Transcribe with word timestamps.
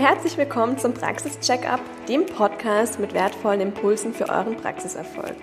herzlich 0.00 0.38
willkommen 0.38 0.78
zum 0.78 0.94
Praxis-Check-up, 0.94 1.78
dem 2.08 2.24
Podcast 2.24 2.98
mit 2.98 3.12
wertvollen 3.12 3.60
Impulsen 3.60 4.14
für 4.14 4.30
euren 4.30 4.56
Praxiserfolg. 4.56 5.36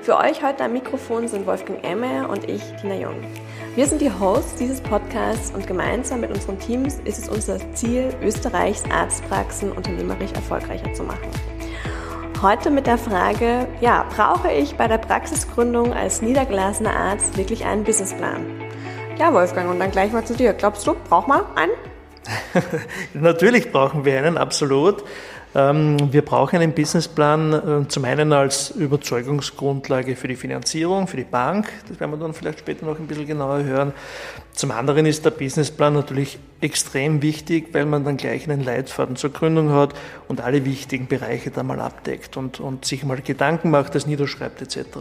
Für 0.00 0.16
euch 0.16 0.42
heute 0.42 0.64
am 0.64 0.72
Mikrofon 0.72 1.28
sind 1.28 1.46
Wolfgang 1.46 1.84
Emmer 1.84 2.30
und 2.30 2.48
ich, 2.48 2.62
Tina 2.80 2.94
Jung. 2.94 3.16
Wir 3.74 3.86
sind 3.86 4.00
die 4.00 4.10
Hosts 4.10 4.54
dieses 4.54 4.80
Podcasts 4.80 5.50
und 5.54 5.66
gemeinsam 5.66 6.20
mit 6.20 6.30
unseren 6.30 6.58
Teams 6.58 6.98
ist 7.04 7.18
es 7.18 7.28
unser 7.28 7.58
Ziel, 7.74 8.08
Österreichs 8.22 8.82
Arztpraxen 8.90 9.72
unternehmerisch 9.72 10.32
erfolgreicher 10.32 10.90
zu 10.94 11.02
machen. 11.02 11.28
Heute 12.40 12.70
mit 12.70 12.86
der 12.86 12.96
Frage, 12.96 13.68
ja, 13.82 14.06
brauche 14.16 14.50
ich 14.50 14.76
bei 14.76 14.88
der 14.88 14.98
Praxisgründung 14.98 15.92
als 15.92 16.22
niedergelassener 16.22 16.96
Arzt 16.96 17.36
wirklich 17.36 17.66
einen 17.66 17.84
Businessplan? 17.84 18.46
Ja, 19.18 19.34
Wolfgang, 19.34 19.70
und 19.70 19.80
dann 19.80 19.90
gleich 19.90 20.12
mal 20.12 20.24
zu 20.24 20.32
dir. 20.32 20.54
Glaubst 20.54 20.86
du, 20.86 20.94
braucht 20.94 21.28
man 21.28 21.42
einen? 21.56 21.72
Natürlich 23.14 23.72
brauchen 23.72 24.04
wir 24.04 24.18
einen, 24.18 24.36
absolut. 24.36 25.04
Ähm, 25.54 26.12
wir 26.12 26.22
brauchen 26.22 26.60
einen 26.60 26.72
Businessplan 26.72 27.84
äh, 27.84 27.88
zum 27.88 28.04
einen 28.04 28.32
als 28.32 28.70
Überzeugungsgrundlage 28.70 30.14
für 30.14 30.28
die 30.28 30.36
Finanzierung, 30.36 31.06
für 31.06 31.16
die 31.16 31.24
Bank. 31.24 31.72
Das 31.88 31.98
werden 31.98 32.10
wir 32.10 32.18
dann 32.18 32.34
vielleicht 32.34 32.58
später 32.58 32.84
noch 32.84 32.98
ein 32.98 33.06
bisschen 33.06 33.26
genauer 33.26 33.64
hören. 33.64 33.92
Zum 34.52 34.70
anderen 34.70 35.06
ist 35.06 35.24
der 35.24 35.30
Businessplan 35.30 35.94
natürlich 35.94 36.38
extrem 36.60 37.22
wichtig, 37.22 37.68
weil 37.72 37.86
man 37.86 38.04
dann 38.04 38.18
gleich 38.18 38.48
einen 38.48 38.62
Leitfaden 38.62 39.16
zur 39.16 39.32
Gründung 39.32 39.72
hat 39.72 39.94
und 40.28 40.42
alle 40.42 40.66
wichtigen 40.66 41.06
Bereiche 41.06 41.50
da 41.50 41.62
mal 41.62 41.80
abdeckt 41.80 42.36
und, 42.36 42.60
und 42.60 42.84
sich 42.84 43.04
mal 43.04 43.20
Gedanken 43.20 43.70
macht, 43.70 43.94
das 43.94 44.06
niederschreibt 44.06 44.60
etc. 44.60 44.98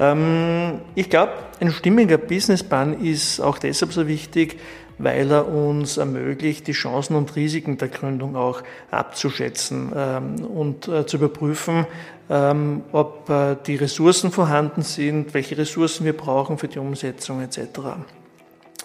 Ähm, 0.00 0.80
ich 0.94 1.10
glaube, 1.10 1.32
ein 1.60 1.70
stimmiger 1.70 2.16
Businessplan 2.16 3.04
ist 3.04 3.40
auch 3.40 3.58
deshalb 3.58 3.92
so 3.92 4.08
wichtig, 4.08 4.58
weil 4.98 5.30
er 5.30 5.48
uns 5.48 5.96
ermöglicht, 5.96 6.66
die 6.66 6.72
Chancen 6.72 7.16
und 7.16 7.34
Risiken 7.36 7.78
der 7.78 7.88
Gründung 7.88 8.36
auch 8.36 8.62
abzuschätzen 8.90 9.92
ähm, 9.94 10.44
und 10.44 10.88
äh, 10.88 11.06
zu 11.06 11.16
überprüfen, 11.16 11.86
ähm, 12.30 12.82
ob 12.92 13.28
äh, 13.28 13.56
die 13.66 13.76
Ressourcen 13.76 14.30
vorhanden 14.30 14.82
sind, 14.82 15.34
welche 15.34 15.58
Ressourcen 15.58 16.04
wir 16.04 16.16
brauchen 16.16 16.58
für 16.58 16.68
die 16.68 16.78
Umsetzung 16.78 17.42
etc. 17.42 17.58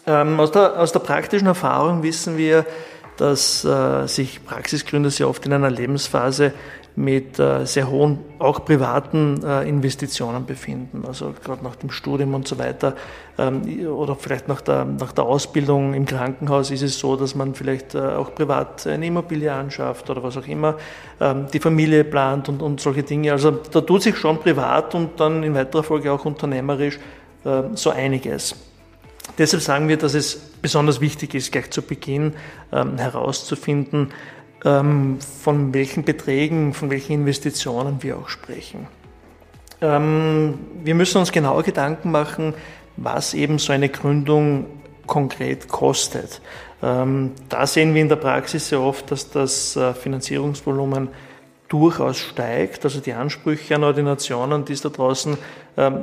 Ähm, 0.05 0.39
aus, 0.39 0.51
der, 0.51 0.79
aus 0.79 0.91
der 0.91 0.99
praktischen 0.99 1.47
Erfahrung 1.47 2.03
wissen 2.03 2.37
wir, 2.37 2.65
dass 3.17 3.65
äh, 3.65 4.07
sich 4.07 4.45
Praxisgründer 4.45 5.09
sehr 5.09 5.27
oft 5.27 5.45
in 5.45 5.53
einer 5.53 5.71
Lebensphase 5.71 6.53
mit 6.97 7.37
äh, 7.37 7.63
sehr 7.67 7.91
hohen, 7.91 8.17
auch 8.39 8.65
privaten 8.65 9.39
äh, 9.45 9.69
Investitionen 9.69 10.47
befinden. 10.47 11.03
Also 11.07 11.31
gerade 11.43 11.63
nach 11.63 11.75
dem 11.75 11.91
Studium 11.91 12.33
und 12.33 12.47
so 12.47 12.57
weiter 12.57 12.95
ähm, 13.37 13.85
oder 13.87 14.15
vielleicht 14.15 14.47
nach 14.47 14.61
der, 14.61 14.83
nach 14.83 15.11
der 15.11 15.25
Ausbildung 15.25 15.93
im 15.93 16.07
Krankenhaus 16.07 16.71
ist 16.71 16.81
es 16.81 16.97
so, 16.97 17.15
dass 17.15 17.35
man 17.35 17.53
vielleicht 17.53 17.93
äh, 17.93 17.99
auch 17.99 18.33
privat 18.33 18.87
eine 18.87 19.05
Immobilie 19.05 19.53
anschafft 19.53 20.09
oder 20.09 20.23
was 20.23 20.37
auch 20.37 20.47
immer, 20.47 20.77
ähm, 21.21 21.45
die 21.53 21.59
Familie 21.59 22.03
plant 22.03 22.49
und, 22.49 22.63
und 22.63 22.81
solche 22.81 23.03
Dinge. 23.03 23.31
Also 23.31 23.51
da 23.51 23.81
tut 23.81 24.01
sich 24.01 24.17
schon 24.17 24.39
privat 24.39 24.95
und 24.95 25.19
dann 25.19 25.43
in 25.43 25.53
weiterer 25.53 25.83
Folge 25.83 26.11
auch 26.11 26.25
unternehmerisch 26.25 26.99
so 27.75 27.91
einiges. 27.91 28.55
Deshalb 29.37 29.61
sagen 29.61 29.87
wir, 29.87 29.97
dass 29.97 30.13
es 30.13 30.35
besonders 30.35 31.01
wichtig 31.01 31.35
ist, 31.35 31.51
gleich 31.51 31.69
zu 31.69 31.81
Beginn 31.81 32.33
ähm, 32.71 32.97
herauszufinden, 32.97 34.01
ähm, 34.01 34.11
von 34.67 35.73
welchen 35.73 36.03
Beträgen, 36.03 36.73
von 36.73 36.89
welchen 36.89 37.13
Investitionen 37.13 38.03
wir 38.03 38.17
auch 38.17 38.29
sprechen. 38.29 38.87
Ähm, 39.81 40.59
wir 40.83 40.95
müssen 40.95 41.19
uns 41.19 41.31
genau 41.31 41.61
Gedanken 41.61 42.11
machen, 42.11 42.53
was 42.97 43.33
eben 43.33 43.59
so 43.59 43.73
eine 43.73 43.89
Gründung 43.89 44.65
konkret 45.05 45.67
kostet. 45.67 46.41
Ähm, 46.83 47.31
da 47.49 47.65
sehen 47.65 47.93
wir 47.93 48.01
in 48.01 48.09
der 48.09 48.17
Praxis 48.17 48.69
sehr 48.69 48.81
oft, 48.81 49.09
dass 49.11 49.29
das 49.29 49.75
äh, 49.75 49.93
Finanzierungsvolumen 49.93 51.09
durchaus 51.69 52.19
steigt. 52.19 52.83
Also 52.85 52.99
die 52.99 53.13
Ansprüche 53.13 53.75
an 53.75 53.83
Ordinationen, 53.83 54.65
die 54.65 54.73
es 54.73 54.81
da 54.81 54.89
draußen 54.89 55.33
ähm, 55.33 55.39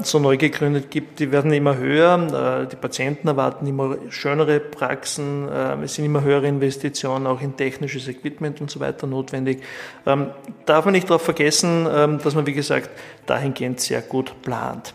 so 0.04 0.20
neu 0.20 0.36
gegründet 0.36 0.88
gibt, 0.90 1.18
die 1.18 1.32
werden 1.32 1.52
immer 1.52 1.76
höher. 1.76 2.62
Äh, 2.62 2.68
die 2.68 2.76
Patienten 2.76 3.26
erwarten 3.26 3.66
immer 3.66 3.96
schönere 4.08 4.60
Praxen. 4.60 5.48
Äh, 5.48 5.82
es 5.82 5.94
sind 5.94 6.04
immer 6.04 6.22
höhere 6.22 6.46
Investitionen, 6.46 7.26
auch 7.26 7.40
in 7.40 7.56
technisches 7.56 8.06
Equipment 8.06 8.60
und 8.60 8.70
so 8.70 8.78
weiter 8.78 9.08
notwendig. 9.08 9.62
Ähm, 10.06 10.28
darf 10.64 10.84
man 10.84 10.92
nicht 10.92 11.10
darauf 11.10 11.22
vergessen, 11.22 11.88
ähm, 11.92 12.20
dass 12.22 12.36
man, 12.36 12.46
wie 12.46 12.52
gesagt, 12.52 12.90
dahingehend 13.26 13.80
sehr 13.80 14.00
gut 14.02 14.40
plant. 14.42 14.94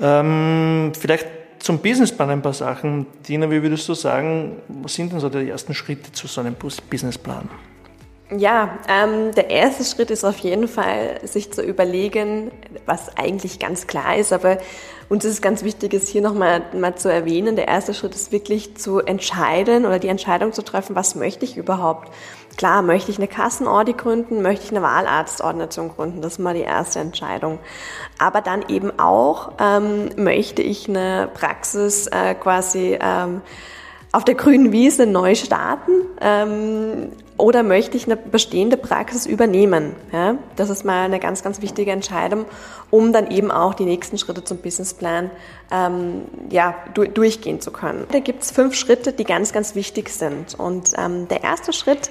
Ähm, 0.00 0.92
vielleicht 0.98 1.28
zum 1.60 1.78
Businessplan 1.78 2.30
ein 2.30 2.42
paar 2.42 2.54
Sachen. 2.54 3.06
Dina, 3.28 3.48
wie 3.48 3.62
würdest 3.62 3.88
du 3.88 3.94
sagen, 3.94 4.56
was 4.66 4.94
sind 4.94 5.12
denn 5.12 5.20
so 5.20 5.28
die 5.28 5.48
ersten 5.48 5.74
Schritte 5.74 6.10
zu 6.10 6.26
so 6.26 6.40
einem 6.40 6.56
Businessplan? 6.90 7.48
Ja, 8.38 8.78
ähm, 8.88 9.34
der 9.34 9.50
erste 9.50 9.84
Schritt 9.84 10.10
ist 10.10 10.24
auf 10.24 10.38
jeden 10.38 10.66
Fall, 10.66 11.20
sich 11.22 11.52
zu 11.52 11.60
überlegen, 11.62 12.50
was 12.86 13.14
eigentlich 13.18 13.58
ganz 13.58 13.86
klar 13.86 14.16
ist, 14.16 14.32
aber 14.32 14.56
uns 15.10 15.26
ist 15.26 15.42
ganz 15.42 15.62
wichtig, 15.64 15.92
ist 15.92 16.08
hier 16.08 16.22
nochmal 16.22 16.62
mal 16.72 16.94
zu 16.94 17.10
erwähnen, 17.12 17.56
der 17.56 17.68
erste 17.68 17.92
Schritt 17.92 18.14
ist 18.14 18.32
wirklich 18.32 18.74
zu 18.76 19.00
entscheiden 19.00 19.84
oder 19.84 19.98
die 19.98 20.08
Entscheidung 20.08 20.54
zu 20.54 20.62
treffen, 20.62 20.96
was 20.96 21.14
möchte 21.14 21.44
ich 21.44 21.58
überhaupt. 21.58 22.10
Klar, 22.56 22.80
möchte 22.80 23.10
ich 23.10 23.18
eine 23.18 23.28
Kassenordi 23.28 23.92
gründen, 23.92 24.40
möchte 24.40 24.64
ich 24.64 24.70
eine 24.70 24.80
Wahlarztordination 24.80 25.90
gründen, 25.90 26.22
das 26.22 26.34
ist 26.34 26.38
mal 26.38 26.54
die 26.54 26.60
erste 26.60 27.00
Entscheidung. 27.00 27.58
Aber 28.18 28.40
dann 28.40 28.64
eben 28.68 28.98
auch, 28.98 29.52
ähm, 29.60 30.08
möchte 30.16 30.62
ich 30.62 30.88
eine 30.88 31.28
Praxis 31.34 32.06
äh, 32.06 32.34
quasi 32.34 32.98
ähm, 32.98 33.42
auf 34.12 34.24
der 34.24 34.34
grünen 34.34 34.72
Wiese 34.72 35.06
neu 35.06 35.34
starten 35.34 35.92
ähm, 36.20 37.12
oder 37.38 37.62
möchte 37.62 37.96
ich 37.96 38.04
eine 38.04 38.16
bestehende 38.16 38.76
Praxis 38.76 39.26
übernehmen? 39.26 39.96
Ja? 40.12 40.36
Das 40.56 40.68
ist 40.68 40.84
mal 40.84 41.04
eine 41.04 41.18
ganz, 41.18 41.42
ganz 41.42 41.62
wichtige 41.62 41.90
Entscheidung, 41.90 42.44
um 42.90 43.12
dann 43.12 43.30
eben 43.30 43.50
auch 43.50 43.72
die 43.72 43.86
nächsten 43.86 44.18
Schritte 44.18 44.44
zum 44.44 44.58
Businessplan 44.58 45.30
ähm, 45.72 46.22
ja, 46.50 46.74
du 46.92 47.08
durchgehen 47.08 47.60
zu 47.60 47.70
können. 47.72 48.06
Da 48.12 48.20
gibt 48.20 48.42
es 48.42 48.50
fünf 48.50 48.74
Schritte, 48.74 49.12
die 49.14 49.24
ganz, 49.24 49.52
ganz 49.52 49.74
wichtig 49.74 50.10
sind. 50.10 50.54
Und 50.58 50.92
ähm, 50.98 51.26
der 51.28 51.42
erste 51.42 51.72
Schritt 51.72 52.10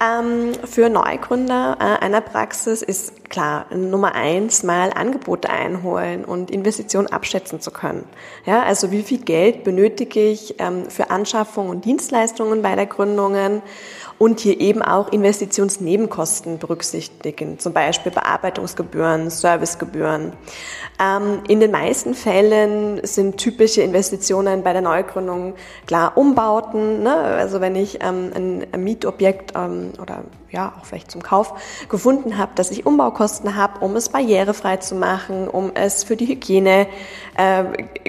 ähm, 0.00 0.52
für 0.64 0.88
Neugründer 0.88 1.76
äh, 1.78 2.04
einer 2.04 2.22
Praxis 2.22 2.82
ist 2.82 3.12
klar, 3.28 3.66
Nummer 3.74 4.14
eins 4.14 4.62
mal 4.62 4.92
Angebote 4.92 5.50
einholen 5.50 6.24
und 6.24 6.50
Investitionen 6.50 7.06
abschätzen 7.08 7.60
zu 7.60 7.70
können. 7.70 8.04
Ja, 8.46 8.62
also 8.62 8.90
wie 8.90 9.02
viel 9.02 9.18
Geld 9.18 9.64
benötige 9.64 10.20
ich 10.20 10.56
ähm, 10.58 10.90
für 10.90 11.10
Anschaffung 11.10 11.68
und 11.68 11.84
Dienstleistungen 11.84 12.62
bei 12.62 12.74
der 12.76 12.86
Gründungen 12.86 13.62
und 14.18 14.40
hier 14.40 14.60
eben 14.60 14.82
auch 14.82 15.10
Investitionsnebenkosten 15.12 16.58
berücksichtigen, 16.58 17.58
zum 17.58 17.72
Beispiel 17.72 18.12
Bearbeitungsgebühren, 18.12 19.30
Servicegebühren. 19.30 20.32
Ähm, 21.00 21.40
in 21.48 21.60
den 21.60 21.72
meisten 21.72 22.14
Fällen 22.14 23.04
sind 23.04 23.38
typische 23.38 23.82
Investitionen 23.82 24.62
bei 24.62 24.72
der 24.72 24.82
Neugründung 24.82 25.54
klar 25.86 26.16
Umbauten. 26.16 27.02
Ne? 27.02 27.14
Also 27.14 27.60
wenn 27.60 27.74
ich 27.74 28.02
ähm, 28.02 28.30
ein, 28.34 28.66
ein 28.70 28.84
Mietobjekt 28.84 29.52
ähm, 29.56 29.92
oder 30.00 30.22
ja 30.54 30.72
auch 30.78 30.86
vielleicht 30.86 31.10
zum 31.10 31.22
Kauf 31.22 31.52
gefunden 31.88 32.38
habe, 32.38 32.52
dass 32.54 32.70
ich 32.70 32.86
Umbaukosten 32.86 33.56
habe, 33.56 33.84
um 33.84 33.96
es 33.96 34.08
barrierefrei 34.08 34.78
zu 34.78 34.94
machen, 34.94 35.48
um 35.48 35.72
es 35.74 36.04
für 36.04 36.16
die 36.16 36.26
Hygiene 36.26 36.86
äh, 37.36 37.64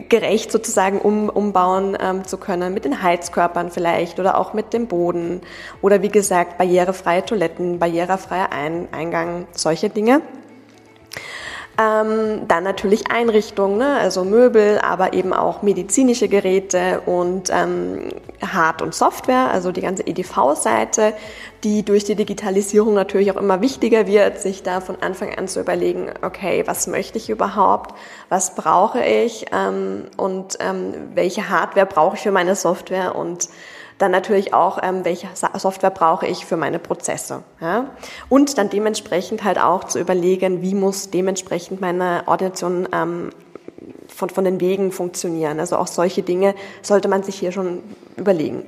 gerecht 0.10 0.52
sozusagen 0.52 1.00
um, 1.00 1.30
umbauen 1.30 1.98
ähm, 2.00 2.24
zu 2.24 2.38
können, 2.38 2.74
mit 2.74 2.86
den 2.86 3.02
Heizkörpern 3.02 3.72
vielleicht 3.72 4.20
oder 4.20 4.38
auch 4.38 4.54
mit 4.54 4.74
dem 4.74 4.88
Boden 4.88 5.42
oder 5.82 6.02
wie 6.02 6.10
gesagt 6.10 6.58
barrierefreie 6.58 7.26
Toiletten, 7.26 7.80
barrierefreier 7.80 8.52
Ein 8.52 8.88
Eingang, 8.92 9.48
solche 9.52 9.90
Dinge. 9.90 10.22
Ähm, 11.78 12.48
dann 12.48 12.64
natürlich 12.64 13.12
Einrichtungen, 13.12 13.78
ne? 13.78 13.98
also 13.98 14.24
Möbel, 14.24 14.80
aber 14.80 15.12
eben 15.12 15.34
auch 15.34 15.62
medizinische 15.62 16.30
Geräte 16.30 17.02
und 17.06 17.50
ähm, 17.50 18.12
Hard- 18.42 18.82
und 18.82 18.96
Software, 18.96 19.52
also 19.52 19.74
die 19.74 19.82
ganze 19.82 20.08
EDV-Seite, 20.08 21.14
die 21.66 21.84
durch 21.84 22.06
die 22.06 22.16
Digitalisierung 22.16 22.94
natürlich 22.94 23.30
auch 23.32 23.36
immer 23.36 23.60
wichtiger 23.60 24.08
wird, 24.08 24.40
sich 24.40 24.64
da 24.64 24.80
von 24.80 25.02
Anfang 25.02 25.36
an 25.36 25.50
zu 25.50 25.60
überlegen, 25.60 26.12
okay, 26.22 26.64
was 26.66 26.88
möchte 26.88 27.18
ich 27.18 27.30
überhaupt, 27.30 27.94
was 28.30 28.56
brauche 28.56 29.04
ich? 29.04 29.48
Ähm, 29.52 30.06
und 30.16 30.58
ähm, 30.62 30.94
welche 31.14 31.50
Hardware 31.50 31.88
brauche 31.88 32.16
ich 32.16 32.22
für 32.22 32.32
meine 32.32 32.56
Software? 32.56 33.16
Und 33.16 33.50
dann 33.98 34.12
natürlich 34.12 34.54
auch, 34.54 34.80
ähm, 34.82 35.06
welche 35.06 35.28
Software 35.34 35.90
brauche 35.90 36.28
ich 36.28 36.46
für 36.46 36.58
meine 36.58 36.80
Prozesse. 36.80 37.44
Ja? 37.62 37.92
Und 38.30 38.58
dann 38.58 38.70
dementsprechend 38.70 39.44
halt 39.44 39.60
auch 39.60 39.86
zu 39.86 40.00
überlegen, 40.00 40.62
wie 40.62 40.76
muss 40.76 41.10
dementsprechend 41.10 41.82
meine 41.82 42.24
Ordination 42.26 42.88
ähm, 42.92 43.30
von, 44.08 44.30
von 44.30 44.44
den 44.44 44.60
Wegen 44.60 44.92
funktionieren. 44.92 45.60
Also 45.60 45.78
auch 45.78 45.88
solche 45.88 46.24
Dinge 46.24 46.56
sollte 46.82 47.08
man 47.08 47.24
sich 47.24 47.36
hier 47.36 47.52
schon 47.52 47.84
überlegen. 48.18 48.66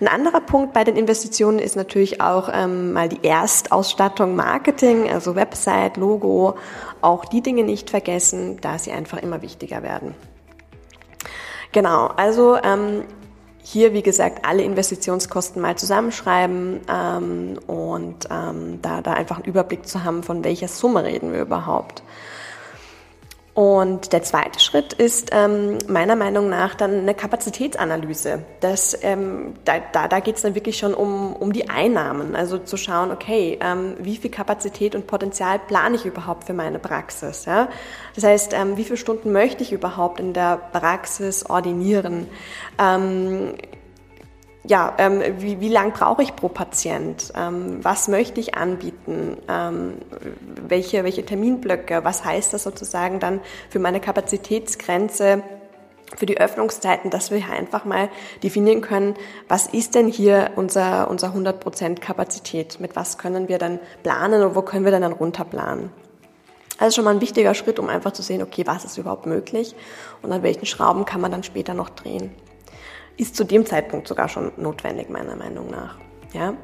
Ein 0.00 0.08
anderer 0.08 0.40
Punkt 0.40 0.72
bei 0.72 0.84
den 0.84 0.96
Investitionen 0.96 1.58
ist 1.58 1.76
natürlich 1.76 2.20
auch 2.20 2.48
ähm, 2.52 2.92
mal 2.92 3.08
die 3.08 3.26
Erstausstattung 3.26 4.34
Marketing, 4.36 5.10
also 5.10 5.34
Website, 5.34 5.96
Logo, 5.96 6.56
auch 7.00 7.24
die 7.24 7.42
Dinge 7.42 7.64
nicht 7.64 7.90
vergessen, 7.90 8.58
da 8.60 8.78
sie 8.78 8.92
einfach 8.92 9.22
immer 9.22 9.42
wichtiger 9.42 9.82
werden. 9.82 10.14
Genau, 11.72 12.06
also 12.06 12.56
ähm, 12.56 13.04
hier, 13.62 13.92
wie 13.92 14.02
gesagt, 14.02 14.44
alle 14.44 14.62
Investitionskosten 14.62 15.60
mal 15.60 15.76
zusammenschreiben 15.76 16.80
ähm, 16.90 17.58
und 17.66 18.28
ähm, 18.30 18.80
da, 18.82 19.02
da 19.02 19.12
einfach 19.14 19.36
einen 19.36 19.46
Überblick 19.46 19.86
zu 19.86 20.04
haben, 20.04 20.22
von 20.22 20.44
welcher 20.44 20.68
Summe 20.68 21.04
reden 21.04 21.32
wir 21.32 21.42
überhaupt. 21.42 22.02
Und 23.58 24.12
der 24.12 24.22
zweite 24.22 24.60
Schritt 24.60 24.92
ist 24.92 25.30
ähm, 25.32 25.78
meiner 25.88 26.14
Meinung 26.14 26.48
nach 26.48 26.76
dann 26.76 27.00
eine 27.00 27.12
Kapazitätsanalyse. 27.12 28.44
Das, 28.60 28.96
ähm, 29.02 29.54
da 29.64 29.80
da, 29.92 30.06
da 30.06 30.20
geht 30.20 30.36
es 30.36 30.42
dann 30.42 30.54
wirklich 30.54 30.78
schon 30.78 30.94
um, 30.94 31.34
um 31.34 31.52
die 31.52 31.68
Einnahmen. 31.68 32.36
Also 32.36 32.58
zu 32.58 32.76
schauen, 32.76 33.10
okay, 33.10 33.58
ähm, 33.60 33.96
wie 33.98 34.16
viel 34.16 34.30
Kapazität 34.30 34.94
und 34.94 35.08
Potenzial 35.08 35.58
plane 35.58 35.96
ich 35.96 36.06
überhaupt 36.06 36.44
für 36.44 36.52
meine 36.52 36.78
Praxis? 36.78 37.46
Ja? 37.46 37.68
Das 38.14 38.22
heißt, 38.22 38.52
ähm, 38.52 38.76
wie 38.76 38.84
viele 38.84 38.96
Stunden 38.96 39.32
möchte 39.32 39.64
ich 39.64 39.72
überhaupt 39.72 40.20
in 40.20 40.34
der 40.34 40.56
Praxis 40.56 41.44
ordinieren? 41.44 42.28
Ähm, 42.78 43.54
ja, 44.68 44.94
ähm, 44.98 45.22
wie, 45.38 45.60
wie 45.60 45.68
lang 45.68 45.92
brauche 45.92 46.22
ich 46.22 46.36
pro 46.36 46.48
Patient? 46.48 47.32
Ähm, 47.34 47.82
was 47.82 48.06
möchte 48.08 48.38
ich 48.38 48.54
anbieten? 48.54 49.38
Ähm, 49.48 49.94
welche, 50.68 51.04
welche 51.04 51.24
Terminblöcke? 51.24 52.04
Was 52.04 52.24
heißt 52.24 52.52
das 52.52 52.64
sozusagen 52.64 53.18
dann 53.18 53.40
für 53.70 53.78
meine 53.78 54.00
Kapazitätsgrenze? 54.00 55.42
für 56.16 56.24
die 56.24 56.40
Öffnungszeiten, 56.40 57.10
dass 57.10 57.30
wir 57.30 57.50
einfach 57.50 57.84
mal 57.84 58.08
definieren 58.42 58.80
können, 58.80 59.14
was 59.46 59.66
ist 59.66 59.94
denn 59.94 60.08
hier 60.08 60.52
unser, 60.56 61.10
unser 61.10 61.34
100% 61.34 62.00
Kapazität? 62.00 62.80
Mit 62.80 62.96
was 62.96 63.18
können 63.18 63.48
wir 63.48 63.58
dann 63.58 63.78
planen 64.02 64.42
und 64.42 64.54
wo 64.54 64.62
können 64.62 64.86
wir 64.86 64.90
dann, 64.90 65.02
dann 65.02 65.12
runterplanen? 65.12 65.90
Also 66.78 66.94
schon 66.94 67.04
mal 67.04 67.10
ein 67.10 67.20
wichtiger 67.20 67.52
Schritt, 67.52 67.78
um 67.78 67.90
einfach 67.90 68.12
zu 68.12 68.22
sehen, 68.22 68.40
okay, 68.40 68.66
was 68.66 68.86
ist 68.86 68.96
überhaupt 68.96 69.26
möglich 69.26 69.74
und 70.22 70.32
an 70.32 70.42
welchen 70.42 70.64
Schrauben 70.64 71.04
kann 71.04 71.20
man 71.20 71.30
dann 71.30 71.42
später 71.42 71.74
noch 71.74 71.90
drehen 71.90 72.34
ist 73.18 73.36
zu 73.36 73.44
dem 73.44 73.66
Zeitpunkt 73.66 74.08
sogar 74.08 74.28
schon 74.28 74.52
notwendig, 74.56 75.10
meiner 75.10 75.36
Meinung 75.36 75.70
nach. 75.70 75.96
Ja? 76.32 76.54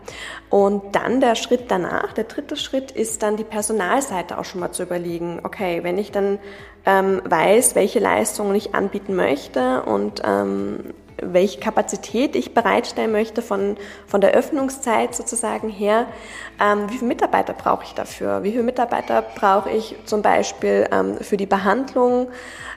Und 0.51 0.95
dann 0.95 1.21
der 1.21 1.35
Schritt 1.35 1.65
danach, 1.69 2.13
der 2.13 2.25
dritte 2.25 2.57
Schritt 2.57 2.91
ist 2.91 3.23
dann 3.23 3.37
die 3.37 3.45
Personalseite 3.45 4.39
auch 4.39 4.45
schon 4.45 4.61
mal 4.61 4.73
zu 4.73 4.83
überlegen, 4.83 5.41
okay, 5.43 5.83
wenn 5.83 5.99
ich 5.99 6.13
dann 6.13 6.39
ähm, 6.87 7.21
weiß, 7.25 7.75
welche 7.75 7.99
Leistungen 7.99 8.55
ich 8.55 8.75
anbieten 8.75 9.15
möchte 9.15 9.83
und 9.83 10.23
ähm, 10.25 10.95
welche 11.33 11.61
Kapazität 11.61 12.37
ich 12.37 12.55
bereitstellen 12.55 13.13
möchte 13.13 13.43
von, 13.43 13.77
von 14.07 14.21
der 14.21 14.33
Öffnungszeit 14.33 15.15
sozusagen 15.15 15.69
her. 15.69 16.07
Ähm, 16.61 16.89
wie 16.89 16.95
viele 16.95 17.09
Mitarbeiter 17.09 17.53
brauche 17.53 17.85
ich 17.85 17.95
dafür? 17.95 18.43
Wie 18.43 18.51
viele 18.51 18.63
Mitarbeiter 18.63 19.23
brauche 19.23 19.71
ich 19.71 19.97
zum 20.05 20.23
Beispiel 20.23 20.89
ähm, 20.93 21.19
für 21.19 21.37
die 21.37 21.47
Behandlung? 21.47 22.29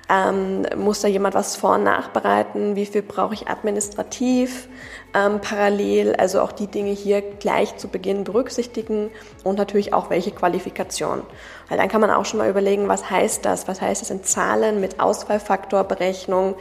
Ähm, 0.10 0.66
muss 0.78 1.02
da 1.02 1.10
jemand 1.10 1.36
was 1.36 1.58
vor- 1.58 1.76
und 1.76 1.84
nachbereiten? 1.84 2.78
Wie 2.78 2.86
viel 2.86 3.02
brauche 3.02 3.34
ich 3.34 3.50
administrativ 3.50 4.70
ähm, 5.14 5.42
parallel? 5.42 6.16
Also 6.16 6.40
auch 6.40 6.54
die 6.54 6.68
Dinge 6.68 6.92
hier 6.92 7.22
gleich 7.22 7.76
zu 7.76 7.90
Beginn 7.90 8.24
berücksichtigen 8.24 9.10
und 9.44 9.58
natürlich 9.58 9.94
auch 9.94 10.10
welche 10.10 10.32
Qualifikation. 10.32 11.24
Weil 11.68 11.78
dann 11.78 11.90
kann 11.90 12.00
man 12.00 12.10
auch 12.10 12.24
schon 12.24 12.38
mal 12.38 12.50
überlegen, 12.50 12.88
was 12.88 13.10
heißt 13.10 13.44
das? 13.44 13.68
Was 13.68 13.82
heißt 13.82 14.02
das 14.02 14.10
in 14.10 14.24
Zahlen 14.24 14.80
mit 14.80 15.02
Ausfallfaktorberechnung? 15.02 16.56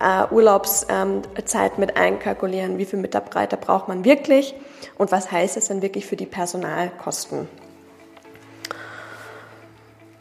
Äh, 0.00 0.32
Urlaubszeit 0.32 1.78
mit 1.78 1.96
einkalkulieren, 1.96 2.78
wie 2.78 2.84
viele 2.84 3.02
Mitarbeiter 3.02 3.56
braucht 3.56 3.88
man 3.88 4.04
wirklich 4.04 4.54
und 4.98 5.12
was 5.12 5.30
heißt 5.30 5.56
es 5.56 5.68
denn 5.68 5.82
wirklich 5.82 6.06
für 6.06 6.16
die 6.16 6.26
Personalkosten. 6.26 7.48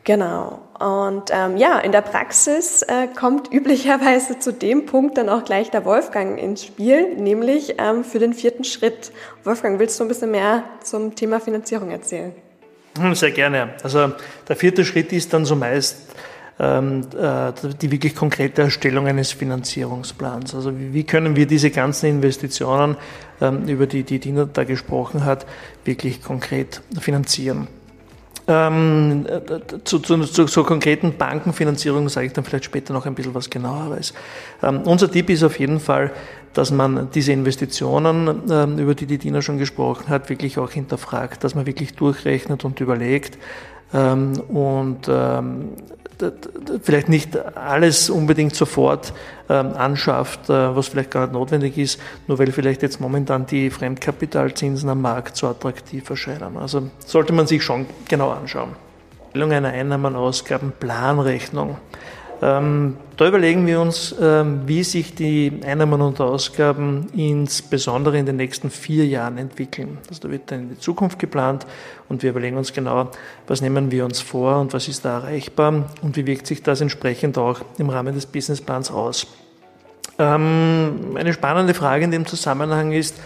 Genau. 0.03 0.59
Und 0.79 1.29
ähm, 1.31 1.57
ja, 1.57 1.77
in 1.77 1.91
der 1.91 2.01
Praxis 2.01 2.81
äh, 2.81 3.07
kommt 3.07 3.47
üblicherweise 3.53 4.39
zu 4.39 4.51
dem 4.51 4.85
Punkt 4.85 5.17
dann 5.17 5.29
auch 5.29 5.43
gleich 5.43 5.69
der 5.69 5.85
Wolfgang 5.85 6.39
ins 6.39 6.63
Spiel, 6.63 7.15
nämlich 7.15 7.75
ähm, 7.77 8.03
für 8.03 8.17
den 8.17 8.33
vierten 8.33 8.63
Schritt. 8.63 9.11
Wolfgang, 9.43 9.77
willst 9.79 9.99
du 9.99 10.05
ein 10.05 10.07
bisschen 10.07 10.31
mehr 10.31 10.63
zum 10.83 11.15
Thema 11.15 11.39
Finanzierung 11.39 11.91
erzählen? 11.91 12.33
Hm, 12.97 13.13
sehr 13.13 13.31
gerne. 13.31 13.75
Also 13.83 14.13
der 14.47 14.55
vierte 14.55 14.83
Schritt 14.83 15.13
ist 15.13 15.31
dann 15.33 15.45
so 15.45 15.55
meist 15.55 15.97
ähm, 15.97 16.19
die 16.59 17.91
wirklich 17.91 18.15
konkrete 18.15 18.63
Erstellung 18.63 19.07
eines 19.07 19.31
Finanzierungsplans. 19.31 20.53
Also 20.56 20.73
wie 20.77 21.06
können 21.06 21.38
wir 21.38 21.47
diese 21.47 21.69
ganzen 21.69 22.07
Investitionen, 22.07 22.97
ähm, 23.39 23.65
über 23.67 23.88
die 23.88 24.03
die 24.03 24.19
Dina 24.19 24.44
da 24.44 24.65
gesprochen 24.65 25.23
hat, 25.23 25.45
wirklich 25.85 26.21
konkret 26.21 26.81
finanzieren? 27.00 27.69
Ähm, 28.50 29.25
zu, 29.83 30.00
zu, 30.00 30.17
zu, 30.23 30.45
zur 30.45 30.65
konkreten 30.65 31.15
Bankenfinanzierung 31.15 32.09
sage 32.09 32.27
ich 32.27 32.33
dann 32.33 32.44
vielleicht 32.44 32.65
später 32.65 32.94
noch 32.94 33.05
ein 33.05 33.13
bisschen 33.13 33.35
was 33.35 33.50
genaueres. 33.50 34.13
Ähm, 34.63 34.81
unser 34.81 35.09
Tipp 35.09 35.29
ist 35.29 35.44
auf 35.44 35.59
jeden 35.59 35.79
Fall, 35.79 36.12
dass 36.53 36.71
man 36.71 37.09
diese 37.13 37.31
Investitionen, 37.31 38.41
ähm, 38.50 38.79
über 38.79 38.95
die 38.95 39.05
die 39.05 39.19
Dina 39.19 39.41
schon 39.44 39.59
gesprochen 39.59 40.09
hat, 40.09 40.29
wirklich 40.29 40.57
auch 40.57 40.71
hinterfragt, 40.71 41.44
dass 41.44 41.53
man 41.53 41.67
wirklich 41.67 41.94
durchrechnet 41.94 42.65
und 42.65 42.79
überlegt, 42.81 43.38
ähm, 43.94 44.33
und 44.47 45.07
ähm, 45.07 45.69
vielleicht 46.81 47.10
nicht 47.10 47.38
alles 47.56 48.10
unbedingt 48.10 48.56
sofort 48.56 49.13
ähm, 49.50 49.74
anschafft, 49.74 50.50
äh, 50.50 50.75
was 50.75 50.88
vielleicht 50.88 51.12
gar 51.12 51.21
nicht 51.21 51.33
notwendig 51.33 51.77
ist, 51.77 52.00
nur 52.27 52.39
weil 52.39 52.51
vielleicht 52.51 52.81
jetzt 52.81 53.00
momentan 53.00 53.45
die 53.45 53.69
Fremdkapitalzinsen 53.69 54.89
am 54.89 55.01
Markt 55.01 55.36
so 55.36 55.48
attraktiv 55.48 56.10
erscheinen. 56.10 56.57
Also 56.57 56.89
sollte 57.06 57.33
man 57.33 57.48
sich 57.48 57.63
schon 57.63 57.86
genau 58.07 58.31
anschauen. 58.31 58.75
Einer 59.33 59.69
Einnahmen, 59.69 60.16
Ausgaben, 60.16 60.74
Planrechnung. 60.80 61.77
Ähm, 62.41 62.95
da 63.18 63.27
überlegen 63.27 63.68
wir 63.68 63.81
uns, 63.81 64.15
ähm, 64.21 64.62
wie 64.65 64.83
sich 64.83 65.13
die 65.13 65.59
Einnahmen 65.65 66.01
und 66.01 66.21
Ausgaben 66.21 67.07
insbesondere 67.13 68.18
in 68.18 68.25
den 68.25 68.38
nächsten 68.38 68.69
vier 68.69 69.06
Jahren 69.06 69.38
entwickeln. 69.38 69.97
Also 70.07 70.21
da 70.21 70.31
wird 70.31 70.50
dann 70.50 70.62
in 70.62 70.69
die 70.69 70.80
Zukunft 70.80 71.19
geplant 71.19 71.65
und 72.07 72.24
wir 72.24 72.30
überlegen 72.30 72.56
uns 72.56 72.71
genau, 72.71 73.09
was 73.47 73.62
nehmen 73.62 73.91
wir 73.91 74.06
uns 74.06 74.21
vor 74.21 74.62
und 74.62 74.71
was 74.74 74.88
ist 74.88 75.03
da 75.03 75.19
erreichbar 75.19 75.89
und 76.01 76.15
wie 76.15 76.25
wirkt 76.25 76.47
sich 76.47 76.63
das 76.63 76.80
entsprechend 76.80 77.38
auch 77.38 77.59
im 77.77 77.89
Rahmen 77.89 78.15
des 78.15 78.25
Businessplans 78.25 78.89
aus. 78.89 79.27
Ähm, 80.18 81.15
eine 81.15 81.33
spannende 81.33 81.74
Frage 81.74 82.06
in 82.06 82.12
dem 82.12 82.25
Zusammenhang 82.25 82.91
ist, 82.91 83.19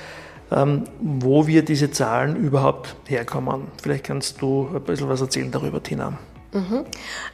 wo 0.99 1.47
wir 1.47 1.65
diese 1.65 1.89
Zahlen 1.89 2.35
überhaupt 2.35 2.95
herkommen. 3.07 3.69
Vielleicht 3.81 4.03
kannst 4.03 4.39
du 4.39 4.69
ein 4.71 4.83
bisschen 4.83 5.09
was 5.09 5.19
erzählen 5.19 5.49
darüber, 5.49 5.81
Tina. 5.81 6.19
Mhm. 6.53 6.85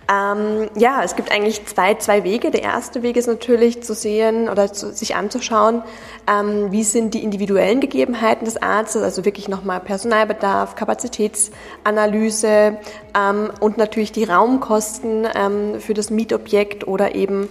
Ähm, 0.10 0.70
ja, 0.76 1.04
es 1.04 1.18
gibt 1.18 1.32
eigentlich 1.32 1.66
zwei, 1.66 1.96
zwei 1.96 2.24
Wege. 2.24 2.52
Der 2.52 2.64
erste 2.64 3.04
Weg 3.04 3.18
ist 3.18 3.28
natürlich 3.28 3.84
zu 3.84 3.94
sehen 3.94 4.48
oder 4.48 4.72
zu, 4.72 4.94
sich 4.94 5.16
anzuschauen, 5.16 5.84
ähm, 6.28 6.72
wie 6.72 6.84
sind 6.84 7.14
die 7.14 7.24
individuellen 7.24 7.82
Gegebenheiten 7.82 8.46
des 8.46 8.62
Arztes, 8.62 9.04
also 9.04 9.26
wirklich 9.26 9.50
nochmal 9.50 9.82
Personalbedarf, 9.82 10.76
Kapazitätsanalyse 10.76 12.78
ähm, 13.14 13.52
und 13.60 13.78
natürlich 13.78 14.14
die 14.14 14.24
Raumkosten 14.24 15.28
ähm, 15.36 15.82
für 15.82 15.94
das 15.94 16.10
Mietobjekt 16.10 16.88
oder 16.88 17.14
eben 17.14 17.50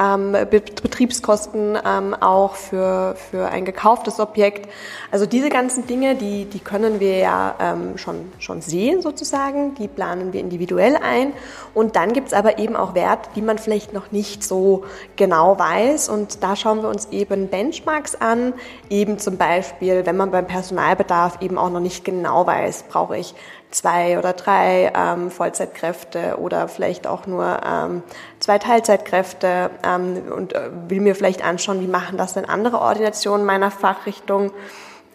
ähm, 0.00 0.32
Betriebskosten 0.32 1.78
ähm, 1.84 2.14
auch 2.14 2.54
für, 2.54 3.14
für 3.30 3.48
ein 3.48 3.64
gekauftes 3.64 4.18
Objekt. 4.18 4.70
Also 5.10 5.26
diese 5.26 5.50
ganzen 5.50 5.86
Dinge, 5.86 6.14
die, 6.14 6.46
die 6.46 6.60
können 6.60 7.00
wir 7.00 7.18
ja 7.18 7.54
ähm, 7.60 7.98
schon, 7.98 8.32
schon 8.38 8.62
sehen 8.62 9.02
sozusagen, 9.02 9.74
die 9.74 9.88
planen 9.88 10.32
wir 10.32 10.40
individuell 10.40 10.96
ein. 10.96 11.32
Und 11.74 11.96
dann 11.96 12.12
gibt's 12.12 12.32
aber 12.32 12.58
eben 12.58 12.76
auch 12.76 12.94
Werte, 12.94 13.28
die 13.36 13.42
man 13.42 13.58
vielleicht 13.58 13.92
noch 13.92 14.10
nicht 14.10 14.42
so 14.42 14.84
genau 15.16 15.58
weiß. 15.58 16.08
Und 16.08 16.42
da 16.42 16.56
schauen 16.56 16.82
wir 16.82 16.88
uns 16.88 17.08
eben 17.10 17.48
Benchmarks 17.48 18.14
an, 18.14 18.54
eben 18.88 19.18
zum 19.18 19.36
Beispiel, 19.36 20.06
wenn 20.06 20.16
man 20.16 20.30
beim 20.30 20.46
Personalbedarf 20.46 21.42
eben 21.42 21.58
auch 21.58 21.70
noch 21.70 21.80
nicht 21.80 22.04
genau 22.04 22.46
weiß, 22.46 22.84
brauche 22.88 23.18
ich 23.18 23.34
zwei 23.70 24.18
oder 24.18 24.32
drei 24.32 24.92
ähm, 24.94 25.30
Vollzeitkräfte 25.30 26.38
oder 26.38 26.68
vielleicht 26.68 27.06
auch 27.06 27.26
nur 27.26 27.60
ähm, 27.64 28.02
zwei 28.38 28.58
Teilzeitkräfte 28.58 29.70
ähm, 29.84 30.22
und 30.34 30.54
äh, 30.54 30.70
will 30.88 31.00
mir 31.00 31.14
vielleicht 31.14 31.44
anschauen, 31.44 31.80
wie 31.80 31.86
machen 31.86 32.18
das 32.18 32.34
denn 32.34 32.44
andere 32.44 32.80
Ordinationen 32.80 33.46
meiner 33.46 33.70
Fachrichtung. 33.70 34.52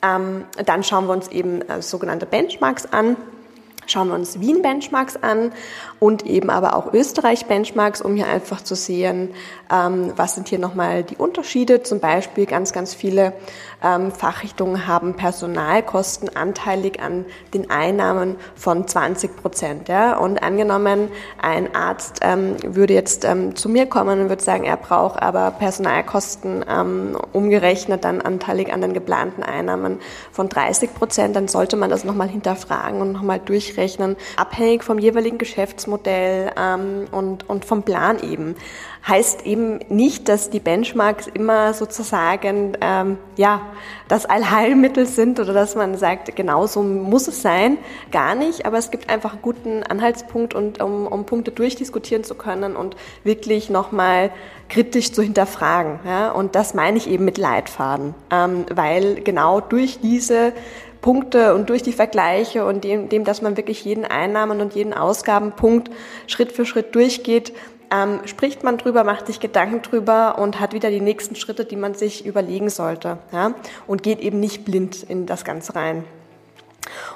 Ähm, 0.02 0.46
dann 0.66 0.84
schauen 0.84 1.08
wir 1.08 1.14
uns 1.14 1.28
eben 1.30 1.62
äh, 1.62 1.82
sogenannte 1.82 2.26
Benchmarks 2.26 2.86
an 2.86 3.18
schauen 3.88 4.08
wir 4.08 4.16
uns 4.16 4.40
Wien-Benchmarks 4.40 5.18
an 5.18 5.52
und 6.06 6.24
eben 6.28 6.52
aber 6.52 6.76
auch 6.76 6.94
Österreich-Benchmarks, 6.94 8.00
um 8.00 8.14
hier 8.16 8.28
einfach 8.28 8.62
zu 8.62 8.76
sehen, 8.76 9.32
ähm, 9.74 10.14
was 10.16 10.36
sind 10.36 10.50
hier 10.50 10.60
nochmal 10.60 11.04
die 11.04 11.16
Unterschiede. 11.16 11.82
Zum 11.82 12.00
Beispiel 12.00 12.46
ganz, 12.46 12.74
ganz 12.74 12.94
viele 12.94 13.34
ähm, 13.84 14.12
Fachrichtungen 14.12 14.86
haben 14.86 15.16
Personalkosten 15.16 16.36
anteilig 16.36 17.02
an 17.02 17.26
den 17.56 17.72
Einnahmen 17.72 18.36
von 18.54 18.88
20 18.88 19.36
Prozent. 19.36 19.90
Ja? 19.90 20.20
Und 20.20 20.44
angenommen, 20.44 21.08
ein 21.42 21.74
Arzt 21.74 22.20
ähm, 22.22 22.56
würde 22.64 22.94
jetzt 22.94 23.26
ähm, 23.26 23.56
zu 23.56 23.68
mir 23.68 23.88
kommen 23.88 24.22
und 24.22 24.30
würde 24.30 24.44
sagen, 24.44 24.64
er 24.64 24.78
braucht 24.78 25.20
aber 25.20 25.50
Personalkosten 25.58 26.64
ähm, 26.70 27.18
umgerechnet 27.32 28.06
dann 28.06 28.22
anteilig 28.22 28.72
an 28.72 28.82
den 28.82 28.94
geplanten 28.94 29.42
Einnahmen 29.42 29.98
von 30.32 30.50
30 30.50 30.94
Prozent, 30.94 31.36
dann 31.36 31.48
sollte 31.48 31.78
man 31.78 31.90
das 31.90 32.04
nochmal 32.04 32.28
hinterfragen 32.28 33.02
und 33.02 33.12
nochmal 33.12 33.40
durchrechnen, 33.40 34.18
abhängig 34.38 34.84
vom 34.84 35.00
jeweiligen 35.00 35.40
Geschäftsmodell 35.40 35.95
Geschäftsmodell 35.96 36.52
ähm, 36.58 37.06
und, 37.12 37.50
und 37.50 37.66
vom 37.66 37.84
Plan 37.84 38.20
eben. 38.22 38.56
Heißt 39.08 39.46
eben 39.46 39.80
nicht, 39.90 40.28
dass 40.30 40.50
die 40.50 40.60
Benchmarks 40.60 41.28
immer 41.28 41.74
sozusagen 41.74 42.76
ähm, 42.82 43.18
ja 43.38 43.62
das 44.08 44.26
Allheilmittel 44.26 45.06
sind 45.06 45.40
oder 45.40 45.54
dass 45.54 45.76
man 45.76 45.96
sagt, 45.96 46.36
genau 46.36 46.66
so 46.66 46.82
muss 46.82 47.28
es 47.28 47.42
sein. 47.44 47.78
Gar 48.12 48.34
nicht, 48.34 48.66
aber 48.66 48.80
es 48.80 48.90
gibt 48.90 49.10
einfach 49.10 49.34
einen 49.34 49.42
guten 49.44 49.84
Anhaltspunkt 49.84 50.56
und 50.56 50.82
um, 50.82 51.06
um 51.06 51.26
Punkte 51.26 51.52
durchdiskutieren 51.52 52.24
zu 52.24 52.34
können 52.34 52.76
und 52.76 52.96
wirklich 53.24 53.70
nochmal 53.70 54.32
kritisch 54.70 55.12
zu 55.12 55.22
hinterfragen. 55.22 56.00
Ja? 56.04 56.32
Und 56.32 56.56
das 56.56 56.74
meine 56.74 56.98
ich 56.98 57.08
eben 57.08 57.26
mit 57.26 57.38
Leitfaden, 57.38 58.16
ähm, 58.32 58.66
weil 58.74 59.22
genau 59.22 59.62
durch 59.62 60.00
diese 60.02 60.54
Punkte 61.06 61.54
und 61.54 61.70
durch 61.70 61.84
die 61.84 61.92
Vergleiche 61.92 62.66
und 62.66 62.84
dem, 62.84 63.10
dem, 63.10 63.26
dass 63.26 63.44
man 63.44 63.58
wirklich 63.58 63.86
jeden 63.86 64.06
Einnahmen- 64.06 64.60
und 64.60 64.74
jeden 64.74 64.92
Ausgabenpunkt 64.92 65.92
Schritt 66.26 66.52
für 66.52 66.66
Schritt 66.66 66.96
durchgeht, 66.96 67.54
ähm, 67.92 68.22
spricht 68.26 68.64
man 68.64 68.80
drüber, 68.80 69.04
macht 69.04 69.28
sich 69.28 69.40
Gedanken 69.40 69.84
drüber 69.84 70.40
und 70.40 70.60
hat 70.60 70.74
wieder 70.74 70.90
die 70.90 71.02
nächsten 71.02 71.36
Schritte, 71.36 71.64
die 71.64 71.76
man 71.76 71.94
sich 71.94 72.26
überlegen 72.26 72.72
sollte. 72.72 73.20
Ja? 73.32 73.54
Und 73.86 74.02
geht 74.02 74.20
eben 74.20 74.40
nicht 74.40 74.66
blind 74.66 75.04
in 75.04 75.28
das 75.28 75.46
Ganze 75.46 75.76
rein. 75.76 76.06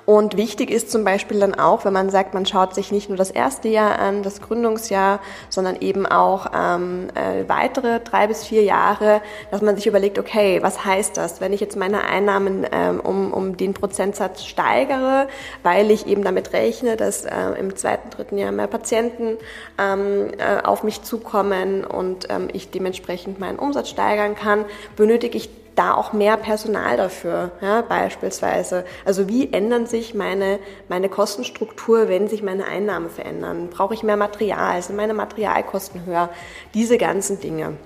Und 0.10 0.38
wichtig 0.38 0.72
ist 0.72 0.90
zum 0.90 1.04
Beispiel 1.04 1.40
dann 1.40 1.54
auch, 1.54 1.86
wenn 1.86 1.94
man 1.94 2.10
sagt, 2.10 2.34
man 2.34 2.44
schaut 2.44 2.74
sich 2.74 2.92
nicht 2.92 3.10
nur 3.10 3.16
das 3.16 3.30
erste 3.30 3.68
Jahr 3.68 4.00
an, 4.00 4.24
das 4.24 4.42
Gründungsjahr, 4.42 5.20
sondern 5.50 5.80
eben 5.82 6.08
auch 6.08 6.48
ähm, 6.52 7.10
äh, 7.14 7.48
weitere 7.48 8.00
drei 8.00 8.26
bis 8.26 8.44
vier 8.44 8.64
Jahre, 8.64 9.22
dass 9.52 9.62
man 9.62 9.76
sich 9.76 9.86
überlegt, 9.86 10.18
okay, 10.18 10.64
was 10.64 10.84
heißt 10.84 11.16
das, 11.16 11.42
wenn 11.42 11.54
ich 11.54 11.62
jetzt 11.62 11.78
meine 11.78 12.06
Einnahmen 12.06 12.66
ähm, 12.72 13.00
um, 13.02 13.32
um 13.32 13.56
den 13.56 13.76
Prozentsatz 13.76 14.46
steigere, 14.46 15.28
weil 15.62 15.92
ich 15.92 16.08
eben 16.08 16.24
damit 16.24 16.54
rechne, 16.54 16.98
dass 16.98 17.26
äh, 17.26 17.32
im 17.60 17.76
zweiten, 17.76 18.10
dritten 18.10 18.40
Jahr 18.40 18.52
mehr 18.52 18.66
Patienten 18.66 19.38
ähm, 19.78 20.32
äh, 20.40 20.66
auf 20.66 20.82
mich 20.82 21.04
zukommen 21.04 21.84
und 21.84 22.32
ähm, 22.32 22.48
ich 22.52 22.72
dementsprechend 22.72 23.40
meinen 23.40 23.60
Umsatz 23.60 23.90
steigern 23.90 24.34
kann, 24.34 24.66
benötige 24.96 25.38
ich 25.38 25.52
da 25.80 25.94
auch 25.94 26.12
mehr 26.12 26.36
Personal 26.36 26.98
dafür, 26.98 27.52
ja, 27.62 27.82
beispielsweise. 27.82 28.84
Also 29.06 29.30
wie 29.30 29.54
ändern 29.54 29.86
sich 29.86 30.14
meine, 30.14 30.60
meine 30.90 31.08
Kostenstruktur, 31.08 32.10
wenn 32.10 32.28
sich 32.28 32.44
meine 32.44 32.66
Einnahmen 32.66 33.10
verändern? 33.10 33.70
Brauche 33.70 33.94
ich 33.94 34.04
mehr 34.04 34.18
Material? 34.18 34.82
Sind 34.82 34.98
meine 34.98 35.14
Materialkosten 35.14 36.06
höher? 36.06 36.30
Diese 36.74 36.98
ganzen 36.98 37.40
Dinge. 37.40 37.78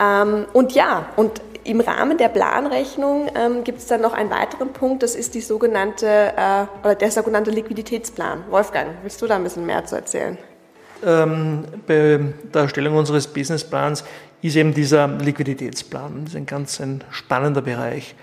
Ähm, 0.00 0.46
und 0.54 0.72
ja, 0.72 1.06
und 1.16 1.42
im 1.64 1.80
Rahmen 1.80 2.16
der 2.16 2.28
Planrechnung 2.28 3.28
ähm, 3.34 3.62
gibt 3.64 3.78
es 3.78 3.86
dann 3.86 4.00
noch 4.00 4.14
einen 4.14 4.30
weiteren 4.30 4.72
Punkt, 4.72 5.02
das 5.02 5.14
ist 5.14 5.34
die 5.34 5.42
sogenannte, 5.42 6.06
äh, 6.06 6.66
oder 6.82 6.94
der 6.94 7.10
sogenannte 7.10 7.50
Liquiditätsplan. 7.50 8.44
Wolfgang, 8.48 8.88
willst 9.02 9.20
du 9.20 9.26
da 9.26 9.36
ein 9.36 9.44
bisschen 9.44 9.66
mehr 9.66 9.84
zu 9.84 9.96
erzählen? 9.96 10.38
Ähm, 11.04 11.64
bei 11.86 12.20
der 12.52 12.62
Erstellung 12.62 12.96
unseres 12.96 13.26
Businessplans 13.26 14.04
ist 14.42 14.56
eben 14.56 14.74
dieser 14.74 15.08
Liquiditätsplan. 15.08 16.24
Das 16.24 16.34
ist 16.34 16.36
ein 16.36 16.46
ganz 16.46 16.80
ein 16.80 17.02
spannender 17.10 17.62
Bereich. 17.62 18.14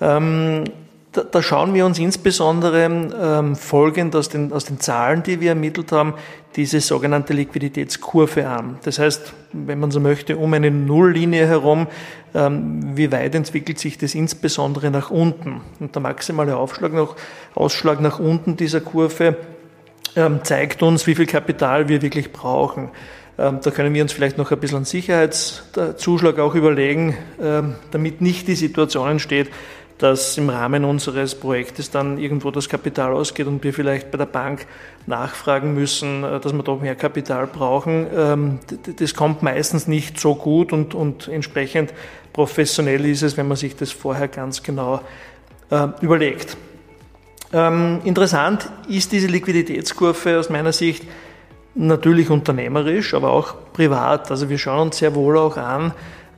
Ähm, 0.00 0.64
da, 1.12 1.22
da, 1.22 1.42
schauen 1.42 1.74
wir 1.74 1.86
uns 1.86 1.98
insbesondere 1.98 2.84
ähm, 2.84 3.56
folgend 3.56 4.14
aus 4.14 4.28
den, 4.28 4.52
aus 4.52 4.64
den 4.64 4.78
Zahlen, 4.78 5.24
die 5.24 5.40
wir 5.40 5.50
ermittelt 5.50 5.90
haben, 5.90 6.14
diese 6.56 6.80
sogenannte 6.80 7.32
Liquiditätskurve 7.32 8.46
an. 8.48 8.78
Das 8.84 8.98
heißt, 8.98 9.32
wenn 9.52 9.80
man 9.80 9.90
so 9.90 9.98
möchte, 9.98 10.36
um 10.36 10.54
eine 10.54 10.70
Nulllinie 10.70 11.46
herum, 11.46 11.88
ähm, 12.34 12.96
wie 12.96 13.10
weit 13.10 13.34
entwickelt 13.34 13.78
sich 13.78 13.98
das 13.98 14.14
insbesondere 14.14 14.90
nach 14.90 15.10
unten? 15.10 15.60
Und 15.80 15.94
der 15.94 16.02
maximale 16.02 16.56
Aufschlag 16.56 16.92
nach, 16.92 17.16
Ausschlag 17.54 18.00
nach 18.00 18.20
unten 18.20 18.56
dieser 18.56 18.80
Kurve 18.80 19.36
zeigt 20.42 20.82
uns, 20.82 21.06
wie 21.06 21.14
viel 21.14 21.26
Kapital 21.26 21.88
wir 21.88 22.02
wirklich 22.02 22.32
brauchen. 22.32 22.90
Ähm, 23.40 23.60
da 23.62 23.70
können 23.70 23.94
wir 23.94 24.02
uns 24.02 24.12
vielleicht 24.12 24.36
noch 24.36 24.50
ein 24.50 24.60
bisschen 24.60 24.78
einen 24.78 24.84
Sicherheitszuschlag 24.84 26.38
auch 26.38 26.54
überlegen, 26.54 27.16
ähm, 27.40 27.76
damit 27.90 28.20
nicht 28.20 28.48
die 28.48 28.54
Situation 28.54 29.08
entsteht, 29.08 29.50
dass 29.96 30.36
im 30.36 30.50
Rahmen 30.50 30.84
unseres 30.84 31.34
Projektes 31.34 31.90
dann 31.90 32.18
irgendwo 32.18 32.50
das 32.50 32.68
Kapital 32.68 33.12
ausgeht 33.12 33.46
und 33.46 33.64
wir 33.64 33.72
vielleicht 33.72 34.10
bei 34.10 34.18
der 34.18 34.26
Bank 34.26 34.66
nachfragen 35.06 35.72
müssen, 35.72 36.22
äh, 36.22 36.38
dass 36.38 36.52
wir 36.52 36.62
doch 36.62 36.82
mehr 36.82 36.96
Kapital 36.96 37.46
brauchen. 37.46 38.06
Ähm, 38.14 38.58
das 38.98 39.14
kommt 39.14 39.42
meistens 39.42 39.86
nicht 39.86 40.20
so 40.20 40.34
gut 40.34 40.74
und, 40.74 40.94
und 40.94 41.28
entsprechend 41.28 41.94
professionell 42.34 43.06
ist 43.06 43.22
es, 43.22 43.38
wenn 43.38 43.48
man 43.48 43.56
sich 43.56 43.74
das 43.74 43.90
vorher 43.90 44.28
ganz 44.28 44.62
genau 44.62 45.00
äh, 45.70 45.88
überlegt. 47.52 48.06
interessant 48.06 48.68
ist 48.88 49.12
diese 49.12 49.26
Liquiditätskurve 49.26 50.38
aus 50.38 50.50
meiner 50.50 50.72
Sicht 50.72 51.04
natürlich 51.74 52.30
unternehmerisch, 52.30 53.14
aber 53.14 53.30
auch 53.30 53.54
privat. 53.72 54.30
Also 54.30 54.48
wir 54.48 54.58
schauen 54.58 54.88
uns 54.88 54.98
sehr 54.98 55.14
wohl 55.14 55.38
auch 55.38 55.56
an, 55.56 55.92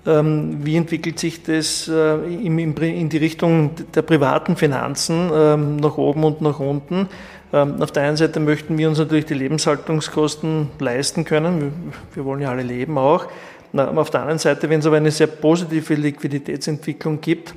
ähm, 0.05 0.59
wie 0.65 0.77
entwickelt 0.77 1.19
sich 1.19 1.43
das 1.43 1.89
äh, 1.89 2.15
in 2.27 3.09
die 3.09 3.17
Richtung 3.19 3.71
der 3.95 4.03
privaten 4.03 4.57
Finanzen 4.57 5.31
ähm, 5.33 5.77
nach 5.77 5.97
oben 5.97 6.25
und 6.25 6.41
nach 6.41 6.59
unten. 6.59 7.09
Ähm, 7.53 7.81
auf 7.81 7.93
der 7.93 8.05
einen 8.05 8.17
Seite 8.17 8.41
möchten 8.41 8.79
wir 8.79 8.89
uns 8.89 8.99
natürlich 8.99 9.27
die 9.27 9.35
Lebenshaltungskosten 9.35 10.69
leisten 10.79 11.25
können. 11.25 11.93
Wir 12.15 12.25
wollen 12.25 12.41
ja 12.41 12.51
alle 12.51 12.63
leben 12.63 12.99
auch. 12.99 13.27
Auf 13.75 14.11
der 14.11 14.21
anderen 14.21 14.39
Seite, 14.39 14.69
wenn 14.69 14.81
es 14.81 14.87
aber 14.87 14.99
eine 14.99 15.11
sehr 15.11 15.29
positive 15.29 15.95
Liquiditätsentwicklung 15.95 17.23
gibt, 17.23 17.55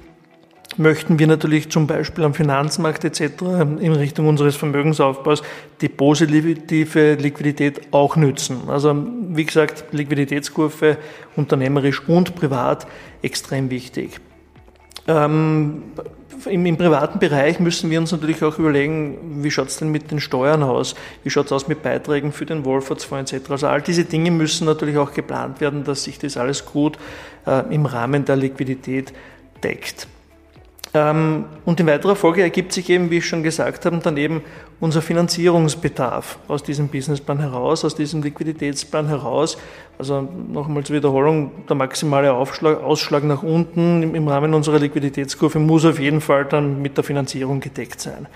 möchten 0.77 1.19
wir 1.19 1.27
natürlich 1.27 1.69
zum 1.69 1.87
Beispiel 1.87 2.23
am 2.23 2.33
Finanzmarkt 2.33 3.03
etc. 3.03 3.21
in 3.79 3.93
Richtung 3.93 4.27
unseres 4.27 4.55
Vermögensaufbaus 4.55 5.41
die 5.81 5.89
positive 5.89 7.13
Liquidität 7.15 7.81
auch 7.91 8.15
nützen. 8.15 8.69
Also 8.69 8.95
wie 9.29 9.45
gesagt, 9.45 9.85
Liquiditätskurve 9.91 10.97
unternehmerisch 11.35 12.07
und 12.07 12.35
privat 12.35 12.87
extrem 13.21 13.69
wichtig. 13.69 14.19
Ähm, 15.07 15.83
im, 16.45 16.65
im, 16.65 16.77
privaten 16.77 17.19
Bereich 17.19 17.59
müssen 17.59 17.89
wir 17.89 17.99
uns 17.99 18.11
natürlich 18.11 18.43
auch 18.43 18.59
überlegen, 18.59 19.43
wie 19.43 19.51
schaut 19.51 19.69
es 19.69 19.77
denn 19.77 19.89
mit 19.89 20.11
den 20.11 20.19
Steuern 20.19 20.63
aus? 20.63 20.95
Wie 21.23 21.29
schaut 21.29 21.47
es 21.47 21.51
aus 21.51 21.67
mit 21.67 21.81
Beiträgen 21.81 22.31
für 22.31 22.45
den 22.45 22.65
Wohlfahrtsfonds 22.65 23.33
etc.? 23.33 23.51
Also 23.51 23.67
all 23.67 23.81
diese 23.81 24.05
Dinge 24.05 24.31
müssen 24.31 24.65
natürlich 24.65 24.97
auch 24.97 25.13
geplant 25.13 25.61
werden, 25.61 25.83
dass 25.83 26.03
sich 26.03 26.19
das 26.19 26.37
alles 26.37 26.65
gut 26.65 26.97
äh, 27.45 27.73
im 27.73 27.85
Rahmen 27.85 28.25
der 28.25 28.35
Liquidität 28.35 29.13
deckt. 29.63 30.07
Ähm, 30.95 31.43
und 31.65 31.79
in 31.81 31.87
weiterer 31.87 32.15
Folge 32.15 32.41
ergibt 32.41 32.71
sich 32.71 32.89
eben, 32.89 33.11
wie 33.11 33.17
ich 33.17 33.25
schon 33.25 33.43
gesagt 33.43 33.85
habe, 33.85 33.97
dann 33.97 34.15
eben 34.15 34.41
unser 34.79 35.01
Finanzierungsbedarf 35.01 36.39
aus 36.47 36.63
diesem 36.63 36.87
Businessplan 36.87 37.39
heraus, 37.39 37.83
aus 37.83 37.95
diesem 37.95 38.23
Liquiditätsplan 38.23 39.09
heraus. 39.09 39.57
Also 39.99 40.21
nochmal 40.21 40.85
zur 40.85 40.95
Wiederholung, 40.95 41.51
der 41.67 41.75
maximale 41.75 42.31
Aufschlag, 42.31 42.81
Ausschlag 42.81 43.25
nach 43.25 43.43
unten 43.43 44.15
im 44.15 44.27
Rahmen 44.29 44.53
unserer 44.53 44.79
Liquiditätskurve 44.79 45.59
muss 45.59 45.83
auf 45.83 45.99
jeden 45.99 46.21
Fall 46.21 46.45
dann 46.45 46.81
mit 46.81 46.95
der 46.95 47.03
Finanzierung 47.03 47.59
gedeckt 47.59 47.99
sein. 47.99 48.27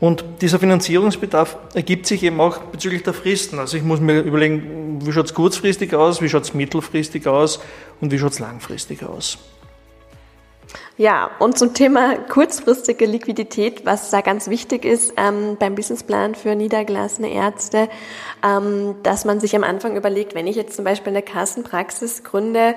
Und 0.00 0.24
dieser 0.40 0.58
Finanzierungsbedarf 0.58 1.56
ergibt 1.74 2.06
sich 2.06 2.24
eben 2.24 2.40
auch 2.40 2.58
bezüglich 2.58 3.04
der 3.04 3.14
Fristen. 3.14 3.60
Also 3.60 3.76
ich 3.76 3.84
muss 3.84 4.00
mir 4.00 4.22
überlegen, 4.22 4.98
wie 5.04 5.12
schaut 5.12 5.26
es 5.26 5.34
kurzfristig 5.34 5.94
aus, 5.94 6.20
wie 6.20 6.28
schaut 6.28 6.42
es 6.42 6.54
mittelfristig 6.54 7.28
aus 7.28 7.60
und 8.00 8.10
wie 8.10 8.18
schaut 8.18 8.32
es 8.32 8.40
langfristig 8.40 9.04
aus. 9.04 9.38
Ja, 10.98 11.30
und 11.38 11.58
zum 11.58 11.72
Thema 11.72 12.16
kurzfristige 12.16 13.06
Liquidität, 13.06 13.86
was 13.86 14.10
da 14.10 14.20
ganz 14.20 14.48
wichtig 14.48 14.84
ist 14.84 15.14
ähm, 15.16 15.56
beim 15.58 15.74
Businessplan 15.74 16.34
für 16.34 16.54
niedergelassene 16.54 17.32
Ärzte, 17.32 17.88
ähm, 18.46 18.96
dass 19.02 19.24
man 19.24 19.40
sich 19.40 19.56
am 19.56 19.64
Anfang 19.64 19.96
überlegt, 19.96 20.34
wenn 20.34 20.46
ich 20.46 20.54
jetzt 20.54 20.76
zum 20.76 20.84
Beispiel 20.84 21.12
eine 21.14 21.22
Kassenpraxis 21.22 22.24
gründe, 22.24 22.74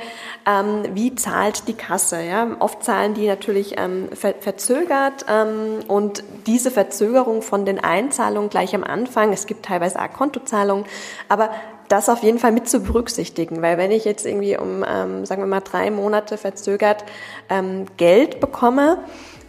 ähm, 0.49 0.83
wie 0.93 1.13
zahlt 1.15 1.67
die 1.67 1.73
Kasse? 1.73 2.21
Ja? 2.21 2.55
Oft 2.59 2.85
zahlen 2.85 3.15
die 3.15 3.27
natürlich 3.27 3.75
ähm, 3.77 4.07
ver 4.13 4.33
verzögert 4.39 5.25
ähm, 5.29 5.79
und 5.89 6.23
diese 6.47 6.71
Verzögerung 6.71 7.41
von 7.41 7.65
den 7.65 7.83
Einzahlungen 7.83 8.49
gleich 8.49 8.73
am 8.75 8.85
Anfang, 8.85 9.33
es 9.33 9.45
gibt 9.45 9.65
teilweise 9.65 10.01
auch 10.01 10.11
Kontozahlungen, 10.13 10.85
aber 11.27 11.49
das 11.87 12.09
auf 12.09 12.23
jeden 12.23 12.39
Fall 12.39 12.51
mit 12.51 12.67
zu 12.67 12.81
berücksichtigen, 12.81 13.61
weil 13.61 13.77
wenn 13.77 13.91
ich 13.91 14.05
jetzt 14.05 14.25
irgendwie 14.25 14.57
um, 14.57 14.83
ähm, 14.87 15.25
sagen 15.25 15.41
wir 15.41 15.47
mal, 15.47 15.61
drei 15.61 15.91
Monate 15.91 16.37
verzögert 16.37 17.03
ähm, 17.49 17.85
Geld 17.97 18.39
bekomme 18.39 18.99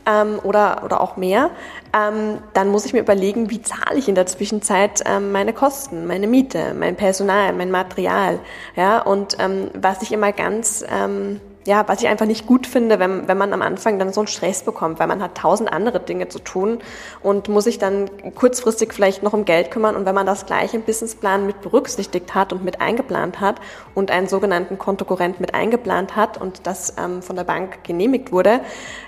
ähm, 0.07 0.38
oder, 0.43 0.83
oder 0.85 1.00
auch 1.00 1.16
mehr, 1.16 1.50
ähm, 1.95 2.38
dann 2.55 2.69
muss 2.69 2.85
ich 2.87 2.93
mir 2.93 3.00
überlegen, 3.00 3.50
wie 3.50 3.62
zahle 3.62 3.99
ich 3.99 4.09
in 4.09 4.14
der 4.14 4.26
Zwischenzeit 4.26 5.02
ähm, 5.07 5.33
meine 5.33 5.52
Kosten, 5.52 6.07
meine 6.07 6.26
Miete, 6.26 6.75
mein 6.75 6.97
Personal, 6.97 7.52
mein 7.52 7.71
Material. 7.71 8.38
Ja, 8.76 9.00
und 9.00 9.37
ähm, 9.38 9.71
was 9.75 10.02
ich 10.02 10.12
immer 10.12 10.33
ganz 10.33 10.85
ähm, 10.88 11.40
ja, 11.66 11.87
was 11.88 12.00
ich 12.00 12.08
einfach 12.08 12.26
nicht 12.26 12.46
gut 12.46 12.66
finde, 12.66 12.99
wenn, 12.99 13.28
wenn 13.28 13.37
man 13.37 13.52
am 13.52 13.61
Anfang 13.61 13.99
dann 13.99 14.12
so 14.12 14.20
einen 14.20 14.28
Stress 14.28 14.62
bekommt, 14.62 14.99
weil 15.00 15.08
man 15.08 15.23
hat 15.23 15.37
tausend 15.37 15.73
andere 15.73 16.00
Dinge 16.00 16.28
zu 16.28 16.38
tun 16.38 16.78
und 17.23 17.49
muss 17.49 17.64
sich 17.64 17.78
dann 17.78 18.08
kurzfristig 18.35 18.94
vielleicht 18.94 19.23
noch 19.23 19.32
um 19.32 19.44
Geld 19.44 19.70
kümmern. 19.70 19.96
Und 19.96 20.06
wenn 20.06 20.14
man 20.14 20.26
das 20.26 20.46
gleich 20.46 20.75
im 20.75 20.82
Businessplan 20.82 21.44
mit 21.44 21.61
berücksichtigt 21.61 22.35
hat 22.35 22.52
und 22.52 22.64
mit 22.64 22.80
eingeplant 22.80 23.40
hat 23.40 23.56
und 23.94 24.11
einen 24.11 24.28
sogenannten 24.28 24.78
Kontokorrent 24.78 25.40
mit 25.40 25.54
eingeplant 25.54 26.14
hat 26.14 26.40
und 26.40 26.66
das 26.66 26.94
ähm, 26.99 27.20
von 27.20 27.37
der 27.37 27.44
Bank 27.44 27.82
genehmigt 27.82 28.30
wurde, 28.30 28.61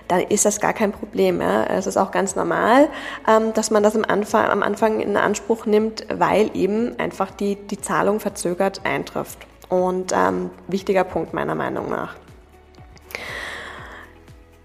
dann 0.08 0.20
ist 0.22 0.44
das 0.44 0.60
gar 0.60 0.72
kein 0.72 0.92
Problem. 0.92 1.40
Ja. 1.40 1.64
Es 1.64 1.86
ist 1.86 1.96
auch 1.96 2.10
ganz 2.10 2.34
normal, 2.34 2.88
ähm, 3.28 3.52
dass 3.54 3.70
man 3.70 3.82
das 3.82 3.94
am 3.94 4.04
Anfang, 4.04 4.46
am 4.46 4.62
Anfang 4.62 5.00
in 5.00 5.16
Anspruch 5.16 5.66
nimmt, 5.66 6.06
weil 6.12 6.50
eben 6.54 6.98
einfach 6.98 7.30
die, 7.30 7.54
die 7.54 7.80
Zahlung 7.80 8.18
verzögert 8.18 8.80
eintrifft. 8.84 9.46
Und 9.68 10.12
ähm, 10.12 10.50
wichtiger 10.66 11.04
Punkt 11.04 11.34
meiner 11.34 11.54
Meinung 11.54 11.90
nach. 11.90 12.16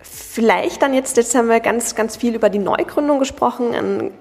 Vielleicht 0.01 0.81
dann 0.81 0.93
jetzt, 0.93 1.15
jetzt 1.17 1.36
haben 1.36 1.48
wir 1.48 1.60
ganz, 1.60 1.93
ganz 1.93 2.17
viel 2.17 2.33
über 2.33 2.50
die 2.50 2.60
Neugründung 2.60 3.19
gesprochen. 3.19 3.75
Eine 3.75 4.12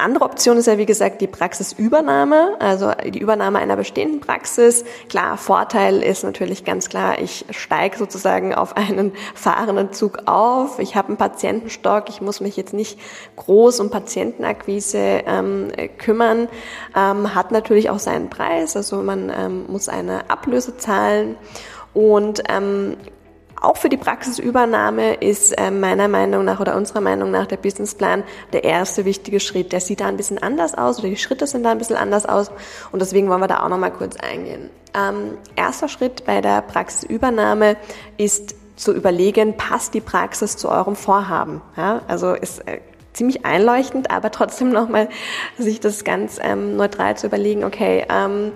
andere 0.00 0.24
Option 0.24 0.56
ist 0.56 0.66
ja, 0.66 0.78
wie 0.78 0.86
gesagt, 0.86 1.20
die 1.20 1.26
Praxisübernahme, 1.26 2.56
also 2.58 2.92
die 3.06 3.18
Übernahme 3.18 3.58
einer 3.58 3.76
bestehenden 3.76 4.20
Praxis. 4.20 4.84
Klar, 5.08 5.36
Vorteil 5.36 6.02
ist 6.02 6.24
natürlich 6.24 6.64
ganz 6.64 6.88
klar, 6.88 7.18
ich 7.20 7.44
steige 7.50 7.98
sozusagen 7.98 8.54
auf 8.54 8.76
einen 8.76 9.12
fahrenden 9.34 9.92
Zug 9.92 10.22
auf. 10.26 10.78
Ich 10.78 10.96
habe 10.96 11.08
einen 11.08 11.16
Patientenstock, 11.16 12.08
ich 12.08 12.20
muss 12.20 12.40
mich 12.40 12.56
jetzt 12.56 12.72
nicht 12.72 12.98
groß 13.36 13.80
um 13.80 13.90
Patientenakquise 13.90 15.22
ähm, 15.26 15.68
kümmern. 15.98 16.48
Ähm, 16.96 17.34
hat 17.34 17.52
natürlich 17.52 17.90
auch 17.90 17.98
seinen 17.98 18.30
Preis, 18.30 18.76
also 18.76 18.96
man 19.02 19.32
ähm, 19.34 19.66
muss 19.68 19.88
eine 19.88 20.30
Ablöse 20.30 20.76
zahlen. 20.76 21.36
Und 21.92 22.42
ähm, 22.48 22.96
auch 23.60 23.76
für 23.76 23.88
die 23.88 23.96
Praxisübernahme 23.96 25.14
ist 25.14 25.52
äh, 25.52 25.70
meiner 25.70 26.08
Meinung 26.08 26.44
nach 26.44 26.60
oder 26.60 26.76
unserer 26.76 27.00
Meinung 27.00 27.30
nach 27.30 27.46
der 27.46 27.58
Businessplan 27.58 28.24
der 28.52 28.64
erste 28.64 29.04
wichtige 29.04 29.40
Schritt. 29.40 29.72
Der 29.72 29.80
sieht 29.80 30.00
da 30.00 30.06
ein 30.06 30.16
bisschen 30.16 30.42
anders 30.42 30.74
aus 30.74 30.98
oder 30.98 31.08
die 31.08 31.16
Schritte 31.16 31.46
sind 31.46 31.64
da 31.64 31.70
ein 31.70 31.78
bisschen 31.78 31.96
anders 31.96 32.26
aus 32.26 32.50
und 32.92 33.00
deswegen 33.02 33.28
wollen 33.28 33.40
wir 33.40 33.48
da 33.48 33.62
auch 33.62 33.68
nochmal 33.68 33.92
kurz 33.92 34.16
eingehen. 34.16 34.70
Ähm, 34.94 35.38
erster 35.56 35.88
Schritt 35.88 36.24
bei 36.24 36.40
der 36.40 36.62
Praxisübernahme 36.62 37.76
ist 38.16 38.54
zu 38.76 38.94
überlegen, 38.94 39.56
passt 39.56 39.92
die 39.94 40.00
Praxis 40.00 40.56
zu 40.56 40.70
eurem 40.70 40.96
Vorhaben? 40.96 41.60
Ja, 41.76 42.00
also 42.08 42.32
ist 42.32 42.66
äh, 42.66 42.80
ziemlich 43.12 43.44
einleuchtend, 43.44 44.10
aber 44.10 44.30
trotzdem 44.30 44.70
nochmal 44.70 45.08
sich 45.58 45.80
das 45.80 46.04
ganz 46.04 46.38
ähm, 46.42 46.76
neutral 46.76 47.16
zu 47.16 47.26
überlegen, 47.26 47.64
okay, 47.64 48.06
ähm, 48.08 48.52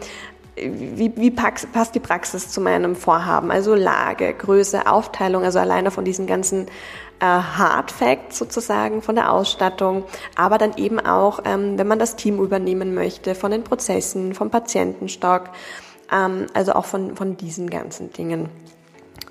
wie, 0.56 1.12
wie 1.16 1.30
passt 1.30 1.94
die 1.94 2.00
Praxis 2.00 2.50
zu 2.50 2.60
meinem 2.60 2.94
Vorhaben? 2.94 3.50
Also 3.50 3.74
Lage, 3.74 4.32
Größe, 4.34 4.86
Aufteilung, 4.86 5.44
also 5.44 5.58
alleine 5.58 5.90
von 5.90 6.04
diesen 6.04 6.26
ganzen 6.26 6.66
äh, 7.20 7.24
Hard 7.24 7.90
Facts 7.90 8.38
sozusagen 8.38 9.02
von 9.02 9.14
der 9.16 9.32
Ausstattung, 9.32 10.04
aber 10.36 10.58
dann 10.58 10.76
eben 10.76 11.00
auch, 11.00 11.40
ähm, 11.44 11.78
wenn 11.78 11.88
man 11.88 11.98
das 11.98 12.16
Team 12.16 12.38
übernehmen 12.40 12.94
möchte, 12.94 13.34
von 13.34 13.50
den 13.50 13.64
Prozessen, 13.64 14.34
vom 14.34 14.50
Patientenstock, 14.50 15.50
ähm, 16.12 16.46
also 16.54 16.72
auch 16.72 16.84
von, 16.84 17.16
von 17.16 17.36
diesen 17.36 17.70
ganzen 17.70 18.12
Dingen 18.12 18.48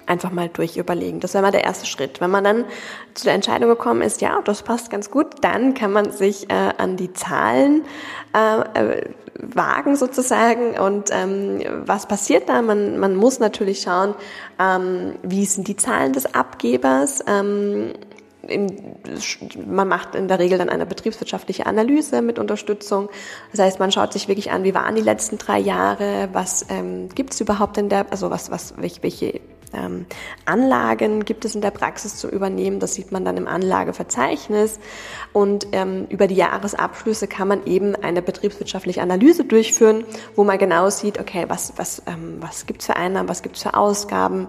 einfach 0.05 0.31
mal 0.31 0.49
durchüberlegen. 0.49 1.19
Das 1.19 1.33
wäre 1.33 1.43
mal 1.43 1.51
der 1.51 1.63
erste 1.63 1.85
Schritt. 1.85 2.21
Wenn 2.21 2.31
man 2.31 2.43
dann 2.43 2.65
zu 3.13 3.25
der 3.25 3.33
Entscheidung 3.33 3.69
gekommen 3.69 4.01
ist, 4.01 4.21
ja, 4.21 4.39
das 4.43 4.63
passt 4.63 4.89
ganz 4.89 5.09
gut, 5.11 5.27
dann 5.41 5.73
kann 5.73 5.91
man 5.91 6.11
sich 6.11 6.49
äh, 6.49 6.73
an 6.77 6.97
die 6.97 7.13
Zahlen 7.13 7.85
äh, 8.33 8.59
äh 8.79 9.09
wagen 9.35 9.95
sozusagen. 9.95 10.77
Und 10.77 11.09
ähm, 11.11 11.59
was 11.85 12.05
passiert 12.05 12.49
da? 12.49 12.61
Man, 12.61 12.99
man 12.99 13.15
muss 13.15 13.39
natürlich 13.39 13.81
schauen, 13.81 14.13
ähm, 14.59 15.15
wie 15.23 15.45
sind 15.45 15.67
die 15.67 15.75
Zahlen 15.75 16.13
des 16.13 16.33
Abgebers. 16.33 17.23
Ähm, 17.27 17.93
in, 18.47 18.97
man 19.65 19.87
macht 19.87 20.15
in 20.15 20.27
der 20.27 20.39
Regel 20.39 20.57
dann 20.57 20.69
eine 20.69 20.85
betriebswirtschaftliche 20.85 21.65
Analyse 21.65 22.21
mit 22.21 22.39
Unterstützung. 22.39 23.09
Das 23.51 23.61
heißt, 23.61 23.79
man 23.79 23.91
schaut 23.91 24.13
sich 24.13 24.27
wirklich 24.27 24.51
an, 24.51 24.63
wie 24.63 24.73
waren 24.73 24.95
die 24.95 25.01
letzten 25.01 25.37
drei 25.37 25.59
Jahre, 25.59 26.29
was 26.33 26.65
ähm, 26.69 27.09
gibt 27.09 27.33
es 27.33 27.41
überhaupt 27.41 27.77
in 27.77 27.89
der, 27.89 28.11
also 28.11 28.29
was, 28.29 28.51
was, 28.51 28.73
welche, 28.77 29.01
welche 29.01 29.39
ähm, 29.73 30.05
Anlagen 30.45 31.25
gibt 31.25 31.45
es 31.45 31.55
in 31.55 31.61
der 31.61 31.71
Praxis 31.71 32.17
zu 32.17 32.29
übernehmen. 32.29 32.79
Das 32.79 32.93
sieht 32.93 33.11
man 33.11 33.25
dann 33.25 33.37
im 33.37 33.47
Anlageverzeichnis. 33.47 34.79
Und 35.33 35.67
ähm, 35.71 36.05
über 36.09 36.27
die 36.27 36.35
Jahresabschlüsse 36.35 37.27
kann 37.27 37.47
man 37.47 37.65
eben 37.65 37.95
eine 37.95 38.21
betriebswirtschaftliche 38.21 39.01
Analyse 39.01 39.45
durchführen, 39.45 40.05
wo 40.35 40.43
man 40.43 40.57
genau 40.57 40.89
sieht, 40.89 41.19
okay, 41.19 41.45
was, 41.47 41.73
was, 41.77 42.03
ähm, 42.05 42.37
was 42.39 42.65
gibt's 42.65 42.85
für 42.85 42.95
Einnahmen, 42.95 43.27
was 43.27 43.41
gibt's 43.41 43.63
für 43.63 43.73
Ausgaben, 43.73 44.47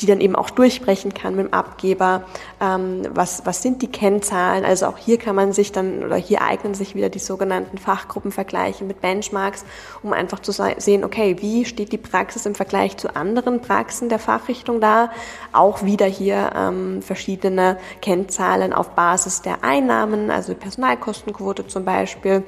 die 0.00 0.06
dann 0.06 0.20
eben 0.20 0.36
auch 0.36 0.50
durchbrechen 0.50 1.14
kann 1.14 1.36
mit 1.36 1.46
dem 1.46 1.52
Abgeber. 1.54 2.24
Ähm, 2.60 3.02
was, 3.10 3.46
was 3.46 3.62
sind 3.62 3.80
die 3.80 3.88
Kennzahlen? 3.88 4.64
Also 4.64 4.86
auch 4.86 4.98
hier 4.98 5.18
kann 5.18 5.34
man 5.34 5.52
sich 5.52 5.72
dann, 5.72 6.04
oder 6.04 6.16
hier 6.16 6.42
eignen 6.42 6.74
sich 6.74 6.94
wieder 6.94 7.08
die 7.08 7.18
sogenannten 7.18 7.78
Fachgruppenvergleiche 7.78 8.84
mit 8.84 9.00
Benchmarks, 9.00 9.64
um 10.02 10.12
einfach 10.12 10.40
zu 10.40 10.52
sehen, 10.52 11.04
okay, 11.04 11.36
wie 11.40 11.64
steht 11.64 11.92
die 11.92 11.98
Praxis 11.98 12.44
im 12.46 12.54
Vergleich 12.54 12.96
zu 12.96 13.14
anderen 13.16 13.60
Praxen 13.60 14.08
der 14.08 14.18
Fachrichtung 14.18 14.65
Richtung 14.66 14.80
da. 14.80 15.10
Auch 15.52 15.84
wieder 15.84 16.06
hier 16.06 16.50
ähm, 16.56 17.00
verschiedene 17.00 17.78
Kennzahlen 18.02 18.72
auf 18.72 18.90
Basis 18.90 19.42
der 19.42 19.62
Einnahmen, 19.62 20.30
also 20.30 20.54
Personalkostenquote 20.54 21.68
zum 21.68 21.84
Beispiel. 21.84 22.42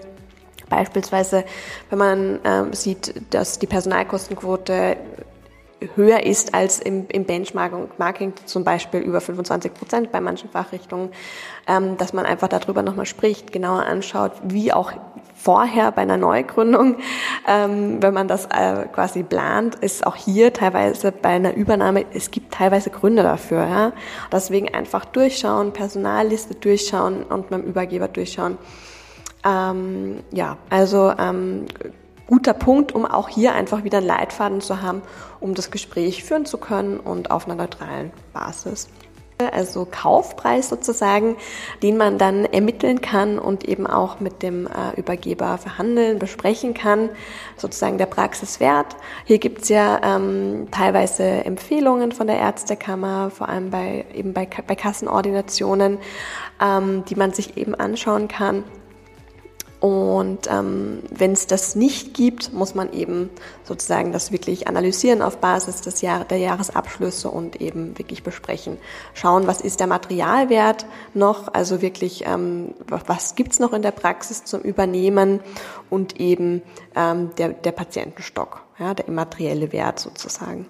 Beispielsweise, 0.68 1.44
wenn 1.90 1.98
man 1.98 2.40
ähm, 2.44 2.72
sieht, 2.72 3.14
dass 3.30 3.58
die 3.60 3.66
Personalkostenquote 3.66 4.96
höher 5.94 6.24
ist 6.24 6.54
als 6.54 6.80
im, 6.80 7.06
im 7.08 7.24
Benchmarking, 7.24 8.34
zum 8.44 8.64
Beispiel 8.64 9.00
über 9.00 9.20
25 9.20 9.74
Prozent 9.74 10.12
bei 10.12 10.20
manchen 10.20 10.50
Fachrichtungen, 10.50 11.10
ähm, 11.66 11.96
dass 11.96 12.12
man 12.12 12.26
einfach 12.26 12.48
darüber 12.48 12.82
nochmal 12.82 13.06
spricht, 13.06 13.52
genauer 13.52 13.84
anschaut, 13.84 14.32
wie 14.42 14.72
auch 14.72 14.92
vorher 15.34 15.92
bei 15.92 16.02
einer 16.02 16.16
Neugründung, 16.16 16.96
ähm, 17.46 18.02
wenn 18.02 18.12
man 18.12 18.26
das 18.26 18.46
äh, 18.46 18.86
quasi 18.92 19.22
plant, 19.22 19.76
ist 19.76 20.04
auch 20.04 20.16
hier 20.16 20.52
teilweise 20.52 21.12
bei 21.12 21.28
einer 21.28 21.54
Übernahme, 21.54 22.04
es 22.12 22.30
gibt 22.30 22.52
teilweise 22.52 22.90
Gründe 22.90 23.22
dafür. 23.22 23.66
Ja? 23.66 23.92
Deswegen 24.32 24.74
einfach 24.74 25.04
durchschauen, 25.04 25.72
Personalliste 25.72 26.56
durchschauen 26.56 27.22
und 27.22 27.50
beim 27.50 27.62
Übergeber 27.62 28.08
durchschauen. 28.08 28.58
Ähm, 29.44 30.24
ja, 30.32 30.56
also 30.70 31.12
ähm, 31.16 31.66
guter 32.28 32.54
Punkt, 32.54 32.92
um 32.92 33.04
auch 33.04 33.28
hier 33.28 33.54
einfach 33.54 33.82
wieder 33.82 33.98
einen 33.98 34.06
Leitfaden 34.06 34.60
zu 34.60 34.80
haben, 34.80 35.02
um 35.40 35.54
das 35.54 35.72
Gespräch 35.72 36.22
führen 36.22 36.46
zu 36.46 36.58
können 36.58 37.00
und 37.00 37.32
auf 37.32 37.46
einer 37.46 37.56
neutralen 37.56 38.12
Basis. 38.32 38.88
Also 39.52 39.86
Kaufpreis 39.88 40.68
sozusagen, 40.68 41.36
den 41.80 41.96
man 41.96 42.18
dann 42.18 42.44
ermitteln 42.44 43.00
kann 43.00 43.38
und 43.38 43.64
eben 43.68 43.86
auch 43.86 44.18
mit 44.18 44.42
dem 44.42 44.66
äh, 44.66 44.98
Übergeber 44.98 45.58
verhandeln, 45.58 46.18
besprechen 46.18 46.74
kann, 46.74 47.08
sozusagen 47.56 47.98
der 47.98 48.06
Praxiswert. 48.06 48.96
Hier 49.26 49.38
gibt's 49.38 49.68
ja 49.68 50.00
ähm, 50.02 50.66
teilweise 50.72 51.22
Empfehlungen 51.22 52.10
von 52.10 52.26
der 52.26 52.38
Ärztekammer, 52.38 53.30
vor 53.30 53.48
allem 53.48 53.70
bei 53.70 54.06
eben 54.12 54.32
bei, 54.32 54.48
bei 54.66 54.74
Kassenordinationen, 54.74 55.98
ähm, 56.60 57.04
die 57.04 57.14
man 57.14 57.32
sich 57.32 57.56
eben 57.56 57.76
anschauen 57.76 58.26
kann. 58.26 58.64
Und 59.80 60.48
ähm, 60.50 61.04
wenn 61.08 61.32
es 61.32 61.46
das 61.46 61.76
nicht 61.76 62.12
gibt, 62.12 62.52
muss 62.52 62.74
man 62.74 62.92
eben 62.92 63.30
sozusagen 63.62 64.10
das 64.10 64.32
wirklich 64.32 64.66
analysieren 64.66 65.22
auf 65.22 65.38
Basis 65.38 65.82
des 65.82 66.00
Jahr 66.00 66.24
der 66.24 66.38
Jahresabschlüsse 66.38 67.30
und 67.30 67.60
eben 67.60 67.96
wirklich 67.96 68.24
besprechen. 68.24 68.78
Schauen, 69.14 69.46
was 69.46 69.60
ist 69.60 69.78
der 69.78 69.86
Materialwert 69.86 70.86
noch, 71.14 71.54
also 71.54 71.80
wirklich, 71.80 72.26
ähm, 72.26 72.74
was 72.88 73.36
gibt's 73.36 73.60
noch 73.60 73.72
in 73.72 73.82
der 73.82 73.92
Praxis 73.92 74.42
zum 74.44 74.62
Übernehmen 74.62 75.38
und 75.90 76.18
eben 76.18 76.62
ähm, 76.96 77.30
der, 77.38 77.50
der 77.50 77.72
Patientenstock, 77.72 78.62
ja, 78.80 78.94
der 78.94 79.06
immaterielle 79.06 79.70
Wert 79.72 80.00
sozusagen. 80.00 80.66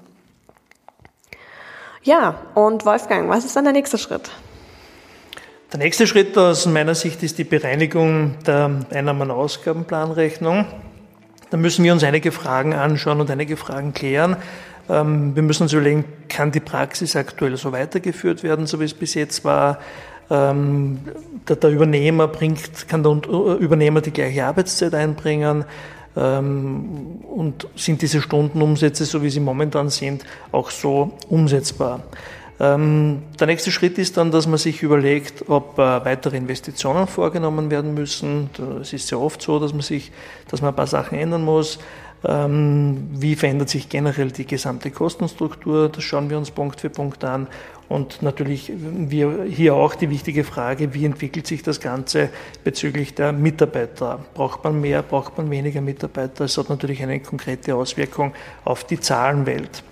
Ja, 2.03 2.43
und 2.55 2.85
Wolfgang, 2.85 3.31
was 3.31 3.47
ist 3.47 3.57
dann 3.57 3.65
der 3.65 3.73
nächste 3.73 3.97
Schritt? 3.97 4.31
Der 5.71 5.81
nächste 5.81 6.07
Schritt 6.07 6.39
aus 6.39 6.65
meiner 6.65 6.95
Sicht 6.95 7.23
ist 7.23 7.37
die 7.37 7.45
Bereinigung 7.45 8.37
der 8.47 8.71
Einnahmen- 8.89 9.31
und 9.31 9.31
Ausgabenplanrechnung. 9.31 10.65
Da 11.51 11.59
müssen 11.59 11.85
wir 11.85 11.93
uns 11.93 12.03
einige 12.03 12.33
Fragen 12.33 12.73
anschauen 12.73 13.21
und 13.21 13.31
einige 13.31 13.59
Fragen 13.59 13.93
klären. 13.93 14.39
Ähm, 14.89 15.37
wir 15.37 15.43
müssen 15.43 15.65
uns 15.65 15.75
überlegen, 15.75 16.07
kann 16.29 16.53
die 16.53 16.61
Praxis 16.61 17.17
aktuell 17.17 17.59
so 17.59 17.71
weitergeführt 17.71 18.43
werden, 18.43 18.67
so 18.67 18.81
wie 18.81 18.85
es 18.85 18.95
bis 18.95 19.13
jetzt 19.13 19.45
war? 19.45 19.79
Ähm, 20.31 21.01
der, 21.47 21.69
Übernehmer 21.69 22.29
bringt, 22.29 22.89
kann 22.89 23.03
der 23.03 23.59
Übernehmer 23.59 24.01
die 24.01 24.11
gleiche 24.11 24.47
Arbeitszeit 24.47 24.95
einbringen? 24.95 25.67
Ähm, 26.17 27.21
und 27.31 27.69
sind 27.77 28.01
diese 28.01 28.23
Stundenumsätze, 28.23 29.05
so 29.05 29.23
wie 29.23 29.29
sie 29.29 29.41
momentan 29.41 29.91
sind, 29.91 30.25
auch 30.51 30.71
so 30.71 31.13
umsetzbar? 31.29 32.05
Ähm, 32.61 33.23
der 33.39 33.47
nächste 33.47 33.71
Schritt 33.71 33.99
ist 33.99 34.17
dann, 34.17 34.31
dass 34.31 34.47
man 34.47 34.59
sich 34.59 34.83
überlegt, 34.83 35.49
ob 35.49 35.79
äh, 35.79 36.05
weitere 36.05 36.37
Investitionen 36.37 37.07
vorgenommen 37.07 37.71
werden 37.71 37.95
müssen. 37.95 38.51
Es 38.81 38.93
ist 38.93 39.09
sehr 39.09 39.21
oft 39.21 39.41
so, 39.41 39.61
dass 39.61 39.73
man 39.73 39.83
sich, 39.83 40.11
dass 40.51 40.61
man 40.61 40.73
ein 40.73 40.77
paar 40.77 40.89
Sachen 40.89 41.19
ändern 41.19 41.45
muss. 41.45 41.79
Ähm, 42.25 43.09
wie 43.13 43.37
verändert 43.37 43.69
sich 43.69 43.89
generell 43.89 44.33
die 44.33 44.45
gesamte 44.45 44.91
Kostenstruktur? 44.91 45.89
Das 45.89 46.03
schauen 46.03 46.31
wir 46.31 46.37
uns 46.37 46.51
Punkt 46.51 46.81
für 46.81 46.91
Punkt 46.91 47.23
an. 47.23 47.47
Und 47.89 48.23
natürlich 48.23 48.73
wir 48.77 49.45
hier 49.45 49.75
auch 49.75 49.95
die 49.95 50.11
wichtige 50.11 50.45
Frage, 50.45 50.93
wie 50.95 51.05
entwickelt 51.07 51.47
sich 51.47 51.63
das 51.63 51.81
Ganze 51.81 52.29
bezüglich 52.65 53.15
der 53.15 53.33
Mitarbeiter? 53.33 54.19
Braucht 54.35 54.65
man 54.65 54.81
mehr, 54.81 55.03
braucht 55.03 55.39
man 55.39 55.51
weniger 55.51 55.81
Mitarbeiter? 55.81 56.45
Es 56.45 56.59
hat 56.59 56.69
natürlich 56.69 57.03
eine 57.03 57.21
konkrete 57.21 57.75
Auswirkung 57.75 58.35
auf 58.65 58.85
die 58.85 59.01
Zahlenwelt. 59.01 59.85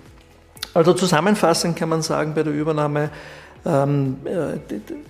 Also 0.77 0.93
zusammenfassend 0.93 1.75
kann 1.75 1.89
man 1.89 2.03
sagen, 2.03 2.35
bei 2.35 2.43
der 2.43 2.53
Übernahme 2.53 3.09
ähm, 3.65 4.17
äh, 4.25 4.59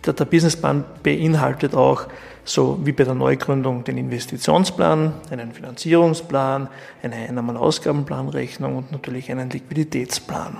der, 0.05 0.13
der 0.13 0.23
Businessplan 0.23 0.85
beinhaltet 1.03 1.75
auch, 1.75 2.03
so 2.45 2.79
wie 2.85 2.93
bei 2.93 3.03
der 3.03 3.15
Neugründung, 3.15 3.83
den 3.83 3.97
Investitionsplan, 3.97 5.11
einen 5.29 5.51
Finanzierungsplan, 5.51 6.69
eine 7.03 7.15
Einnahmen- 7.15 7.49
und 7.49 7.57
Ausgabenplanrechnung 7.57 8.77
und 8.77 8.93
natürlich 8.93 9.29
einen 9.29 9.49
Liquiditätsplan 9.49 10.57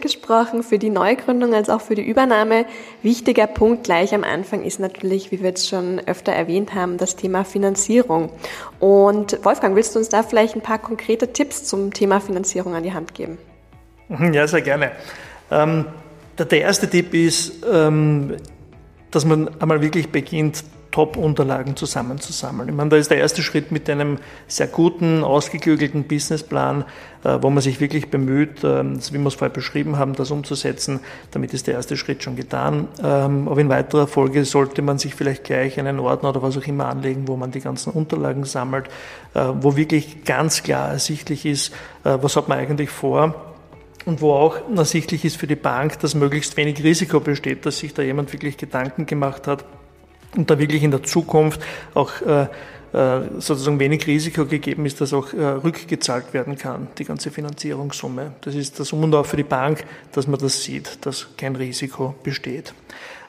gesprochen 0.00 0.64
für 0.64 0.78
die 0.78 0.90
Neugründung 0.90 1.54
als 1.54 1.70
auch 1.70 1.80
für 1.80 1.94
die 1.94 2.02
Übernahme. 2.02 2.66
Wichtiger 3.02 3.46
Punkt 3.46 3.84
gleich 3.84 4.12
am 4.12 4.24
Anfang 4.24 4.64
ist 4.64 4.80
natürlich, 4.80 5.30
wie 5.30 5.38
wir 5.38 5.50
jetzt 5.50 5.68
schon 5.68 6.00
öfter 6.00 6.32
erwähnt 6.32 6.74
haben, 6.74 6.98
das 6.98 7.14
Thema 7.14 7.44
Finanzierung. 7.44 8.30
Und 8.80 9.42
Wolfgang, 9.44 9.76
willst 9.76 9.94
du 9.94 10.00
uns 10.00 10.08
da 10.08 10.24
vielleicht 10.24 10.56
ein 10.56 10.62
paar 10.62 10.80
konkrete 10.80 11.32
Tipps 11.32 11.64
zum 11.64 11.92
Thema 11.94 12.20
Finanzierung 12.20 12.74
an 12.74 12.82
die 12.82 12.92
Hand 12.92 13.14
geben? 13.14 13.38
Ja, 14.08 14.46
sehr 14.46 14.62
gerne. 14.62 14.92
Ähm, 15.50 15.86
der, 16.38 16.46
der 16.46 16.60
erste 16.60 16.88
Tipp 16.88 17.14
ist, 17.14 17.64
ähm, 17.70 18.36
dass 19.10 19.24
man 19.24 19.48
einmal 19.60 19.80
wirklich 19.80 20.10
beginnt, 20.10 20.64
Top-Unterlagen 20.94 21.74
zusammenzusammeln. 21.74 22.68
Ich 22.68 22.74
meine, 22.74 22.88
da 22.90 22.96
ist 22.96 23.10
der 23.10 23.18
erste 23.18 23.42
Schritt 23.42 23.72
mit 23.72 23.90
einem 23.90 24.18
sehr 24.46 24.68
guten, 24.68 25.24
ausgeklügelten 25.24 26.04
Businessplan, 26.04 26.84
äh, 27.24 27.38
wo 27.40 27.50
man 27.50 27.60
sich 27.64 27.80
wirklich 27.80 28.12
bemüht, 28.12 28.62
äh, 28.62 28.84
wie 28.84 29.18
wir 29.18 29.26
es 29.26 29.34
vorher 29.34 29.52
beschrieben 29.52 29.98
haben, 29.98 30.14
das 30.14 30.30
umzusetzen. 30.30 31.00
Damit 31.32 31.52
ist 31.52 31.66
der 31.66 31.74
erste 31.74 31.96
Schritt 31.96 32.22
schon 32.22 32.36
getan. 32.36 32.86
Ähm, 33.02 33.48
aber 33.48 33.60
in 33.60 33.68
weiterer 33.68 34.06
Folge 34.06 34.44
sollte 34.44 34.82
man 34.82 34.98
sich 34.98 35.16
vielleicht 35.16 35.42
gleich 35.42 35.80
einen 35.80 35.98
Ordner 35.98 36.28
oder 36.28 36.42
was 36.42 36.56
auch 36.56 36.66
immer 36.66 36.86
anlegen, 36.86 37.26
wo 37.26 37.36
man 37.36 37.50
die 37.50 37.60
ganzen 37.60 37.92
Unterlagen 37.92 38.44
sammelt, 38.44 38.86
äh, 39.34 39.40
wo 39.52 39.74
wirklich 39.74 40.22
ganz 40.24 40.62
klar 40.62 40.90
ersichtlich 40.90 41.44
ist, 41.44 41.72
äh, 42.04 42.18
was 42.22 42.36
hat 42.36 42.48
man 42.48 42.58
eigentlich 42.58 42.90
vor 42.90 43.53
und 44.04 44.20
wo 44.20 44.32
auch 44.32 44.56
ersichtlich 44.76 45.24
ist 45.24 45.36
für 45.36 45.46
die 45.46 45.56
Bank, 45.56 45.98
dass 46.00 46.14
möglichst 46.14 46.56
wenig 46.56 46.82
Risiko 46.82 47.20
besteht, 47.20 47.66
dass 47.66 47.78
sich 47.78 47.94
da 47.94 48.02
jemand 48.02 48.32
wirklich 48.32 48.56
Gedanken 48.56 49.06
gemacht 49.06 49.46
hat 49.46 49.64
und 50.36 50.50
da 50.50 50.58
wirklich 50.58 50.82
in 50.82 50.90
der 50.90 51.02
Zukunft 51.02 51.60
auch 51.94 52.10
äh, 52.22 52.46
äh, 52.94 53.22
sozusagen 53.40 53.80
wenig 53.80 54.06
Risiko 54.06 54.46
gegeben 54.46 54.86
ist, 54.86 55.00
dass 55.00 55.12
auch 55.12 55.32
äh, 55.32 55.42
rückgezahlt 55.44 56.32
werden 56.32 56.56
kann, 56.56 56.88
die 56.98 57.04
ganze 57.04 57.30
Finanzierungssumme. 57.30 58.34
Das 58.42 58.54
ist 58.54 58.78
das 58.78 58.92
Um 58.92 59.04
und 59.04 59.14
Auf 59.14 59.28
für 59.28 59.36
die 59.36 59.42
Bank, 59.42 59.84
dass 60.12 60.26
man 60.26 60.38
das 60.38 60.62
sieht, 60.62 61.04
dass 61.04 61.26
kein 61.36 61.56
Risiko 61.56 62.14
besteht. 62.22 62.72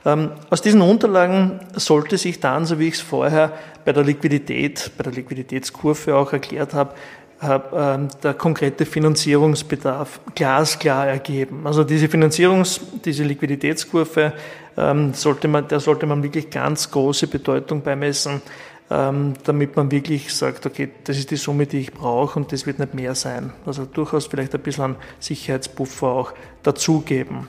Ähm, 0.06 0.32
aus 0.52 0.62
diesen 0.62 0.82
Unterlagen 0.82 1.62
sollte 1.74 2.20
sich 2.20 2.40
dann, 2.40 2.66
so 2.66 2.78
wie 2.78 2.90
ich 2.90 2.96
es 2.96 3.02
vorher 3.02 3.54
bei 3.86 3.92
der 3.92 4.04
Liquidität, 4.04 4.92
bei 4.98 5.04
der 5.04 5.14
Liquiditätskurve 5.14 6.16
auch 6.16 6.32
erklärt 6.32 6.76
habe, 6.76 6.94
der 7.42 8.34
konkrete 8.38 8.86
Finanzierungsbedarf 8.86 10.20
glasklar 10.34 11.08
ergeben. 11.08 11.68
Also 11.68 11.84
diese 11.84 12.08
Finanzierungs-, 12.08 12.80
diese 13.04 13.24
Liquiditätskurve 13.24 14.34
ähm, 14.78 15.14
sollte 15.14 15.48
man, 15.48 15.68
der 15.68 15.80
sollte 15.80 16.06
man 16.06 16.24
wirklich 16.24 16.50
ganz 16.50 16.90
große 16.90 17.28
Bedeutung 17.28 17.82
beimessen, 17.82 18.42
ähm, 18.90 19.34
damit 19.44 19.76
man 19.76 19.92
wirklich 19.92 20.34
sagt, 20.34 20.66
okay, 20.66 20.90
das 21.04 21.18
ist 21.18 21.32
die 21.32 21.36
Summe, 21.36 21.66
die 21.66 21.80
ich 21.80 21.94
brauche 21.94 22.40
und 22.40 22.52
das 22.52 22.66
wird 22.66 22.80
nicht 22.80 22.94
mehr 22.94 23.16
sein. 23.16 23.52
Also 23.66 23.86
durchaus 23.86 24.28
vielleicht 24.28 24.56
ein 24.56 24.62
bisschen 24.62 24.96
Sicherheitspuffer 25.20 26.08
auch 26.08 26.34
dazugeben. 26.64 27.48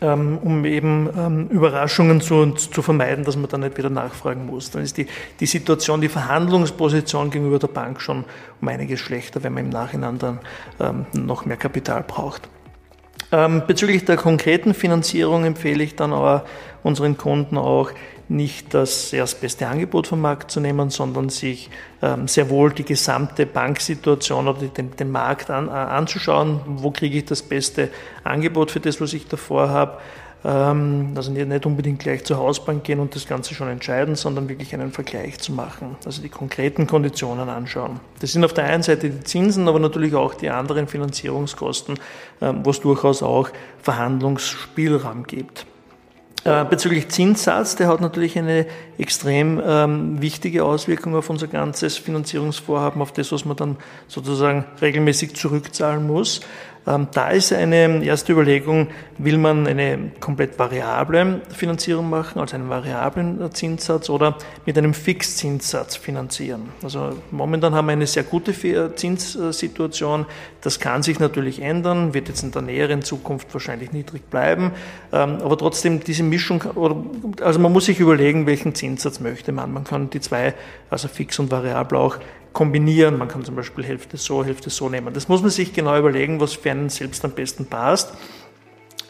Ähm, 0.00 0.38
um 0.38 0.64
eben 0.64 1.08
ähm, 1.18 1.48
Überraschungen 1.48 2.20
zu, 2.20 2.52
zu 2.52 2.82
vermeiden, 2.82 3.24
dass 3.24 3.36
man 3.36 3.48
dann 3.48 3.62
nicht 3.62 3.76
wieder 3.78 3.90
nachfragen 3.90 4.46
muss. 4.46 4.70
Dann 4.70 4.82
ist 4.82 4.96
die, 4.96 5.08
die 5.40 5.46
Situation, 5.46 6.00
die 6.00 6.08
Verhandlungsposition 6.08 7.30
gegenüber 7.30 7.58
der 7.58 7.66
Bank 7.66 8.00
schon 8.00 8.24
um 8.60 8.68
einiges 8.68 9.00
schlechter, 9.00 9.42
wenn 9.42 9.54
man 9.54 9.64
im 9.64 9.70
Nachhinein 9.70 10.18
dann 10.18 10.38
ähm, 10.78 11.06
noch 11.14 11.46
mehr 11.46 11.56
Kapital 11.56 12.04
braucht. 12.06 12.48
Bezüglich 13.30 14.06
der 14.06 14.16
konkreten 14.16 14.72
Finanzierung 14.72 15.44
empfehle 15.44 15.84
ich 15.84 15.96
dann 15.96 16.14
aber 16.14 16.46
unseren 16.82 17.18
Kunden 17.18 17.58
auch, 17.58 17.90
nicht 18.28 18.74
das 18.74 19.12
erstbeste 19.12 19.66
Angebot 19.66 20.06
vom 20.06 20.20
Markt 20.20 20.50
zu 20.50 20.60
nehmen, 20.60 20.90
sondern 20.90 21.30
sich 21.30 21.70
ähm, 22.02 22.28
sehr 22.28 22.50
wohl 22.50 22.72
die 22.72 22.84
gesamte 22.84 23.46
Banksituation 23.46 24.48
oder 24.48 24.66
den, 24.66 24.94
den 24.94 25.10
Markt 25.10 25.50
an, 25.50 25.68
äh, 25.68 25.70
anzuschauen. 25.70 26.60
Wo 26.66 26.90
kriege 26.90 27.18
ich 27.18 27.24
das 27.24 27.42
beste 27.42 27.88
Angebot 28.24 28.70
für 28.70 28.80
das, 28.80 29.00
was 29.00 29.14
ich 29.14 29.26
davor 29.26 29.70
habe? 29.70 29.98
Also 30.44 31.32
nicht 31.32 31.66
unbedingt 31.66 31.98
gleich 31.98 32.24
zur 32.24 32.36
Hausbank 32.36 32.84
gehen 32.84 33.00
und 33.00 33.14
das 33.14 33.26
Ganze 33.26 33.54
schon 33.54 33.68
entscheiden, 33.68 34.14
sondern 34.14 34.48
wirklich 34.48 34.72
einen 34.72 34.92
Vergleich 34.92 35.38
zu 35.38 35.52
machen. 35.52 35.96
Also 36.04 36.22
die 36.22 36.28
konkreten 36.28 36.86
Konditionen 36.86 37.48
anschauen. 37.48 37.98
Das 38.20 38.32
sind 38.32 38.44
auf 38.44 38.52
der 38.52 38.64
einen 38.64 38.84
Seite 38.84 39.10
die 39.10 39.24
Zinsen, 39.24 39.66
aber 39.66 39.80
natürlich 39.80 40.14
auch 40.14 40.34
die 40.34 40.48
anderen 40.48 40.86
Finanzierungskosten, 40.86 41.98
ähm, 42.40 42.60
wo 42.62 42.70
es 42.70 42.80
durchaus 42.80 43.22
auch 43.22 43.50
Verhandlungsspielraum 43.82 45.24
gibt. 45.24 45.66
Äh, 46.44 46.64
bezüglich 46.64 47.08
Zinssatz, 47.08 47.74
der 47.74 47.88
hat 47.88 48.00
natürlich 48.00 48.38
eine 48.38 48.66
extrem 48.96 49.60
ähm, 49.62 50.22
wichtige 50.22 50.64
Auswirkung 50.64 51.16
auf 51.16 51.28
unser 51.30 51.48
ganzes 51.48 51.96
Finanzierungsvorhaben, 51.96 53.02
auf 53.02 53.12
das, 53.12 53.32
was 53.32 53.44
man 53.44 53.56
dann 53.56 53.76
sozusagen 54.06 54.64
regelmäßig 54.80 55.34
zurückzahlen 55.34 56.06
muss. 56.06 56.40
Ähm, 56.88 57.08
da 57.12 57.30
ist 57.30 57.52
eine 57.52 58.02
erste 58.02 58.32
Überlegung, 58.32 58.86
will 59.18 59.36
man 59.36 59.66
eine 59.66 60.10
komplett 60.20 60.58
variable 60.58 61.42
Finanzierung 61.54 62.08
machen, 62.08 62.40
also 62.40 62.56
einen 62.56 62.70
variablen 62.70 63.52
Zinssatz 63.52 64.08
oder 64.08 64.38
mit 64.64 64.78
einem 64.78 64.94
Fixzinssatz 64.94 65.96
finanzieren. 65.96 66.70
Also 66.82 67.10
momentan 67.30 67.74
haben 67.74 67.86
wir 67.86 67.92
eine 67.92 68.06
sehr 68.06 68.22
gute 68.22 68.54
Zinssituation. 68.94 70.24
Das 70.62 70.80
kann 70.80 71.02
sich 71.02 71.20
natürlich 71.20 71.60
ändern, 71.60 72.14
wird 72.14 72.28
jetzt 72.28 72.42
in 72.42 72.52
der 72.52 72.62
näheren 72.62 73.02
Zukunft 73.02 73.52
wahrscheinlich 73.52 73.92
niedrig 73.92 74.22
bleiben. 74.30 74.72
Ähm, 75.12 75.38
aber 75.42 75.58
trotzdem 75.58 76.00
diese 76.02 76.22
Mischung, 76.22 76.62
also 77.42 77.60
man 77.60 77.72
muss 77.72 77.84
sich 77.84 78.00
überlegen, 78.00 78.46
welchen 78.46 78.74
Zinssatz 78.74 79.20
möchte 79.20 79.52
man. 79.52 79.72
Man 79.72 79.84
kann 79.84 80.08
die 80.08 80.20
zwei, 80.20 80.54
also 80.88 81.08
fix 81.08 81.38
und 81.38 81.50
variabel 81.50 81.98
auch 81.98 82.16
kombinieren. 82.58 83.18
Man 83.18 83.28
kann 83.28 83.44
zum 83.44 83.54
Beispiel 83.54 83.84
Hälfte 83.84 84.16
so, 84.16 84.44
Hälfte 84.44 84.68
so 84.68 84.88
nehmen. 84.88 85.14
Das 85.14 85.28
muss 85.28 85.42
man 85.42 85.50
sich 85.50 85.72
genau 85.72 85.96
überlegen, 85.96 86.40
was 86.40 86.54
für 86.54 86.72
einen 86.72 86.88
selbst 86.88 87.24
am 87.24 87.30
besten 87.30 87.66
passt. 87.66 88.12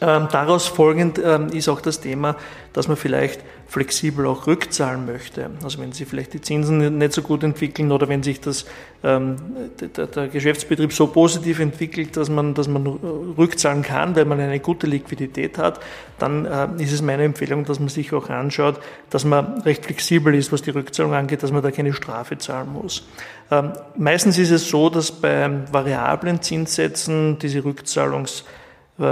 Ähm, 0.01 0.27
daraus 0.31 0.67
folgend 0.67 1.19
ähm, 1.23 1.49
ist 1.49 1.67
auch 1.67 1.81
das 1.81 1.99
Thema, 1.99 2.37
dass 2.71 2.87
man 2.87 2.95
vielleicht 2.95 3.41
flexibel 3.67 4.25
auch 4.25 4.47
rückzahlen 4.47 5.05
möchte. 5.05 5.49
Also 5.63 5.79
wenn 5.79 5.91
sich 5.91 6.07
vielleicht 6.07 6.33
die 6.33 6.41
Zinsen 6.41 6.97
nicht 6.97 7.13
so 7.13 7.21
gut 7.21 7.43
entwickeln 7.43 7.91
oder 7.91 8.07
wenn 8.07 8.23
sich 8.23 8.39
das, 8.39 8.65
ähm, 9.03 9.35
der, 9.79 10.07
der, 10.07 10.27
Geschäftsbetrieb 10.29 10.93
so 10.93 11.07
positiv 11.07 11.59
entwickelt, 11.59 12.15
dass 12.17 12.29
man, 12.29 12.53
dass 12.53 12.67
man 12.67 12.87
rückzahlen 12.87 13.83
kann, 13.83 14.15
weil 14.15 14.25
man 14.25 14.39
eine 14.39 14.59
gute 14.59 14.87
Liquidität 14.87 15.57
hat, 15.57 15.81
dann 16.17 16.45
äh, 16.45 16.81
ist 16.81 16.93
es 16.93 17.01
meine 17.01 17.23
Empfehlung, 17.23 17.65
dass 17.65 17.79
man 17.79 17.89
sich 17.89 18.13
auch 18.13 18.29
anschaut, 18.29 18.79
dass 19.09 19.25
man 19.25 19.61
recht 19.61 19.85
flexibel 19.85 20.33
ist, 20.33 20.51
was 20.51 20.61
die 20.61 20.71
Rückzahlung 20.71 21.13
angeht, 21.13 21.43
dass 21.43 21.51
man 21.51 21.61
da 21.61 21.71
keine 21.71 21.93
Strafe 21.93 22.37
zahlen 22.37 22.73
muss. 22.73 23.07
Ähm, 23.51 23.73
meistens 23.97 24.37
ist 24.37 24.51
es 24.51 24.67
so, 24.69 24.89
dass 24.89 25.11
bei 25.11 25.49
variablen 25.71 26.41
Zinssätzen 26.41 27.37
diese 27.37 27.63
Rückzahlungs 27.63 28.45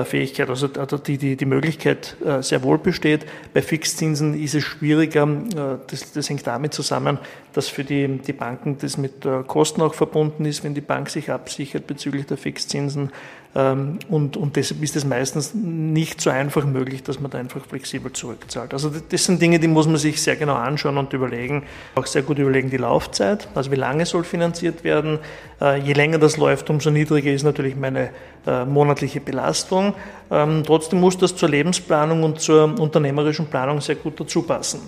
Fähigkeit, 0.06 0.50
also, 0.50 0.68
also 0.78 0.98
die, 0.98 1.18
die, 1.18 1.38
die 1.38 1.46
Möglichkeit 1.46 2.18
äh, 2.26 2.42
sehr 2.42 2.62
wohl 2.64 2.78
besteht. 2.78 3.26
Bei 3.54 3.62
Fixzinsen 3.62 4.42
ist 4.42 4.54
es 4.54 4.64
schwieriger. 4.64 5.24
Äh, 5.24 5.78
das, 5.88 6.12
das 6.12 6.30
hängt 6.30 6.46
damit 6.46 6.74
zusammen, 6.74 7.20
dass 7.54 7.70
für 7.70 7.84
die, 7.84 8.18
die 8.18 8.34
Banken 8.34 8.78
das 8.80 8.98
mit 8.98 9.26
äh, 9.26 9.44
Kosten 9.48 9.82
auch 9.82 9.94
verbunden 9.94 10.46
ist, 10.46 10.64
wenn 10.64 10.74
die 10.74 10.82
Bank 10.82 11.10
sich 11.10 11.32
absichert 11.32 11.88
bezüglich 11.88 12.26
der 12.26 12.38
Fixzinsen. 12.38 13.12
Ähm, 13.56 14.00
und, 14.10 14.38
und 14.38 14.56
deshalb 14.56 14.84
ist 14.84 14.96
es 14.96 15.06
meistens 15.06 15.54
nicht 15.54 16.22
so 16.22 16.30
einfach 16.30 16.66
möglich, 16.66 17.04
dass 17.04 17.20
man 17.20 17.32
da 17.32 17.38
einfach 17.38 17.66
flexibel 17.66 18.12
zurückzahlt. 18.12 18.74
Also 18.74 18.92
das 19.10 19.26
sind 19.26 19.42
Dinge, 19.42 19.60
die 19.60 19.68
muss 19.68 19.88
man 19.88 19.98
sich 19.98 20.22
sehr 20.22 20.36
genau 20.36 20.56
anschauen 20.56 20.98
und 20.98 21.14
überlegen. 21.14 21.64
Auch 21.96 22.06
sehr 22.06 22.22
gut 22.22 22.40
überlegen 22.40 22.70
die 22.70 22.78
Laufzeit, 22.78 23.48
also 23.56 23.72
wie 23.72 23.76
lange 23.76 24.06
soll 24.06 24.24
finanziert 24.24 24.84
werden. 24.84 25.20
Äh, 25.62 25.80
je 25.80 25.94
länger 25.94 26.20
das 26.20 26.38
läuft, 26.38 26.70
umso 26.70 26.90
niedriger 26.90 27.32
ist 27.32 27.44
natürlich 27.44 27.76
meine 27.76 28.10
äh, 28.46 28.66
monatliche 28.66 29.22
Belastung. 29.22 29.94
Ähm, 30.30 30.64
trotzdem 30.66 31.00
muss 31.00 31.18
das 31.18 31.36
zur 31.36 31.50
Lebensplanung 31.50 32.24
und 32.24 32.40
zur 32.40 32.80
unternehmerischen 32.80 33.48
Planung 33.48 33.82
sehr 33.82 33.96
gut 33.96 34.20
dazu 34.20 34.44
passen. 34.44 34.82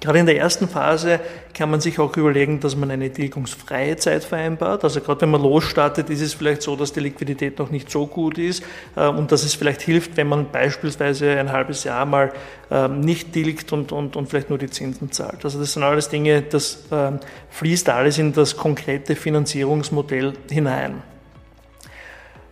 Gerade 0.00 0.20
in 0.20 0.26
der 0.26 0.38
ersten 0.38 0.68
Phase 0.68 1.18
kann 1.54 1.70
man 1.70 1.80
sich 1.80 1.98
auch 1.98 2.16
überlegen, 2.16 2.60
dass 2.60 2.76
man 2.76 2.90
eine 2.90 3.12
tilgungsfreie 3.12 3.96
Zeit 3.96 4.22
vereinbart. 4.22 4.84
Also 4.84 5.00
gerade 5.00 5.22
wenn 5.22 5.30
man 5.30 5.42
losstartet, 5.42 6.08
ist 6.08 6.20
es 6.20 6.34
vielleicht 6.34 6.62
so, 6.62 6.76
dass 6.76 6.92
die 6.92 7.00
Liquidität 7.00 7.58
noch 7.58 7.70
nicht 7.70 7.90
so 7.90 8.06
gut 8.06 8.38
ist 8.38 8.62
äh, 8.94 9.08
und 9.08 9.32
dass 9.32 9.42
es 9.42 9.54
vielleicht 9.54 9.82
hilft, 9.82 10.16
wenn 10.16 10.28
man 10.28 10.52
beispielsweise 10.52 11.30
ein 11.32 11.50
halbes 11.50 11.82
Jahr 11.84 12.06
mal 12.06 12.32
ähm, 12.70 13.00
nicht 13.00 13.32
tilgt 13.32 13.72
und, 13.72 13.90
und, 13.90 14.14
und 14.14 14.28
vielleicht 14.28 14.50
nur 14.50 14.58
die 14.58 14.70
Zinsen 14.70 15.10
zahlt. 15.10 15.44
Also 15.44 15.58
das 15.58 15.72
sind 15.72 15.82
alles 15.82 16.08
Dinge, 16.08 16.42
das 16.42 16.84
ähm, 16.92 17.18
fließt 17.50 17.88
alles 17.88 18.18
in 18.18 18.32
das 18.32 18.56
konkrete 18.56 19.16
Finanzierungsmodell 19.16 20.34
hinein. 20.48 21.02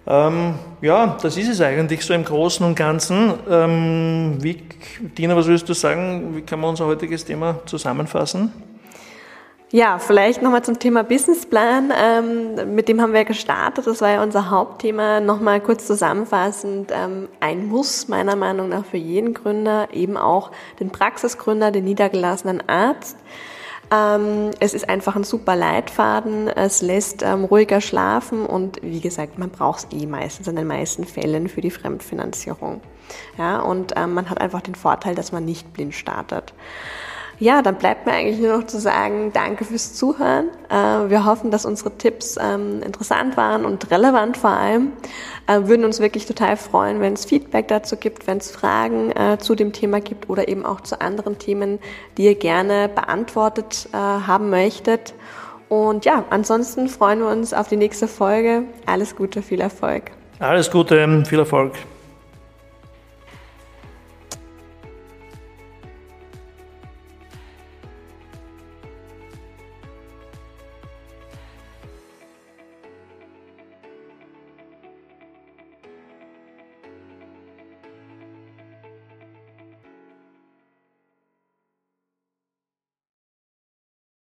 Ähm, 0.08 0.54
ja, 0.82 1.16
das 1.20 1.36
ist 1.36 1.48
es 1.48 1.60
eigentlich 1.60 2.04
so 2.04 2.14
im 2.14 2.24
Großen 2.24 2.64
und 2.64 2.76
Ganzen. 2.76 3.34
Ähm, 3.50 4.38
wie, 4.40 4.62
Dina, 5.00 5.34
was 5.34 5.46
würdest 5.46 5.68
du 5.68 5.74
sagen? 5.74 6.36
Wie 6.36 6.42
kann 6.42 6.60
man 6.60 6.70
unser 6.70 6.86
heutiges 6.86 7.24
Thema 7.24 7.60
zusammenfassen? 7.66 8.52
Ja, 9.72 9.98
vielleicht 9.98 10.42
nochmal 10.42 10.62
zum 10.62 10.78
Thema 10.78 11.02
Businessplan. 11.02 11.92
Ähm, 12.00 12.74
mit 12.76 12.88
dem 12.88 13.00
haben 13.02 13.12
wir 13.12 13.24
gestartet. 13.24 13.84
Das 13.88 14.00
war 14.00 14.10
ja 14.10 14.22
unser 14.22 14.48
Hauptthema. 14.48 15.18
Nochmal 15.18 15.60
kurz 15.60 15.88
zusammenfassend. 15.88 16.92
Ähm, 16.94 17.28
ein 17.40 17.66
Muss 17.66 18.06
meiner 18.06 18.36
Meinung 18.36 18.68
nach 18.68 18.84
für 18.84 18.96
jeden 18.96 19.34
Gründer, 19.34 19.88
eben 19.92 20.16
auch 20.16 20.52
den 20.78 20.90
Praxisgründer, 20.90 21.72
den 21.72 21.84
niedergelassenen 21.84 22.68
Arzt. 22.68 23.16
Ähm, 23.92 24.50
es 24.58 24.74
ist 24.74 24.88
einfach 24.88 25.14
ein 25.14 25.24
super 25.24 25.54
Leitfaden, 25.54 26.48
es 26.48 26.82
lässt 26.82 27.22
ähm, 27.22 27.44
ruhiger 27.44 27.80
schlafen 27.80 28.44
und 28.44 28.82
wie 28.82 29.00
gesagt, 29.00 29.38
man 29.38 29.50
braucht 29.50 29.78
es 29.78 29.86
eh 29.92 30.06
meistens 30.06 30.48
in 30.48 30.56
den 30.56 30.66
meisten 30.66 31.04
Fällen 31.04 31.48
für 31.48 31.60
die 31.60 31.70
Fremdfinanzierung. 31.70 32.80
Ja, 33.38 33.60
und 33.60 33.92
ähm, 33.96 34.14
man 34.14 34.28
hat 34.28 34.40
einfach 34.40 34.60
den 34.60 34.74
Vorteil, 34.74 35.14
dass 35.14 35.30
man 35.30 35.44
nicht 35.44 35.72
blind 35.72 35.94
startet. 35.94 36.52
Ja, 37.38 37.60
dann 37.60 37.74
bleibt 37.74 38.06
mir 38.06 38.12
eigentlich 38.12 38.38
nur 38.38 38.56
noch 38.56 38.66
zu 38.66 38.80
sagen, 38.80 39.30
danke 39.34 39.66
fürs 39.66 39.92
Zuhören. 39.92 40.48
Äh, 40.70 41.10
wir 41.10 41.26
hoffen, 41.26 41.50
dass 41.50 41.66
unsere 41.66 41.96
Tipps 41.98 42.38
ähm, 42.40 42.80
interessant 42.82 43.36
waren 43.36 43.66
und 43.66 43.90
relevant 43.90 44.38
vor 44.38 44.50
allem. 44.50 44.92
Äh, 45.46 45.68
würden 45.68 45.84
uns 45.84 46.00
wirklich 46.00 46.24
total 46.24 46.56
freuen, 46.56 47.00
wenn 47.00 47.12
es 47.12 47.26
Feedback 47.26 47.68
dazu 47.68 47.96
gibt, 47.96 48.26
wenn 48.26 48.38
es 48.38 48.50
Fragen 48.50 49.10
äh, 49.10 49.36
zu 49.38 49.54
dem 49.54 49.74
Thema 49.74 50.00
gibt 50.00 50.30
oder 50.30 50.48
eben 50.48 50.64
auch 50.64 50.80
zu 50.80 51.00
anderen 51.02 51.38
Themen, 51.38 51.78
die 52.16 52.24
ihr 52.24 52.36
gerne 52.36 52.88
beantwortet 52.88 53.88
haben 53.92 54.50
möchtet. 54.50 55.14
Und 55.68 56.04
ja, 56.04 56.24
ansonsten 56.30 56.88
freuen 56.88 57.20
wir 57.20 57.28
uns 57.28 57.52
auf 57.52 57.68
die 57.68 57.76
nächste 57.76 58.08
Folge. 58.08 58.64
Alles 58.86 59.16
Gute, 59.16 59.42
viel 59.42 59.60
Erfolg. 59.60 60.10
Alles 60.38 60.70
Gute, 60.70 61.24
viel 61.26 61.38
Erfolg. 61.38 61.72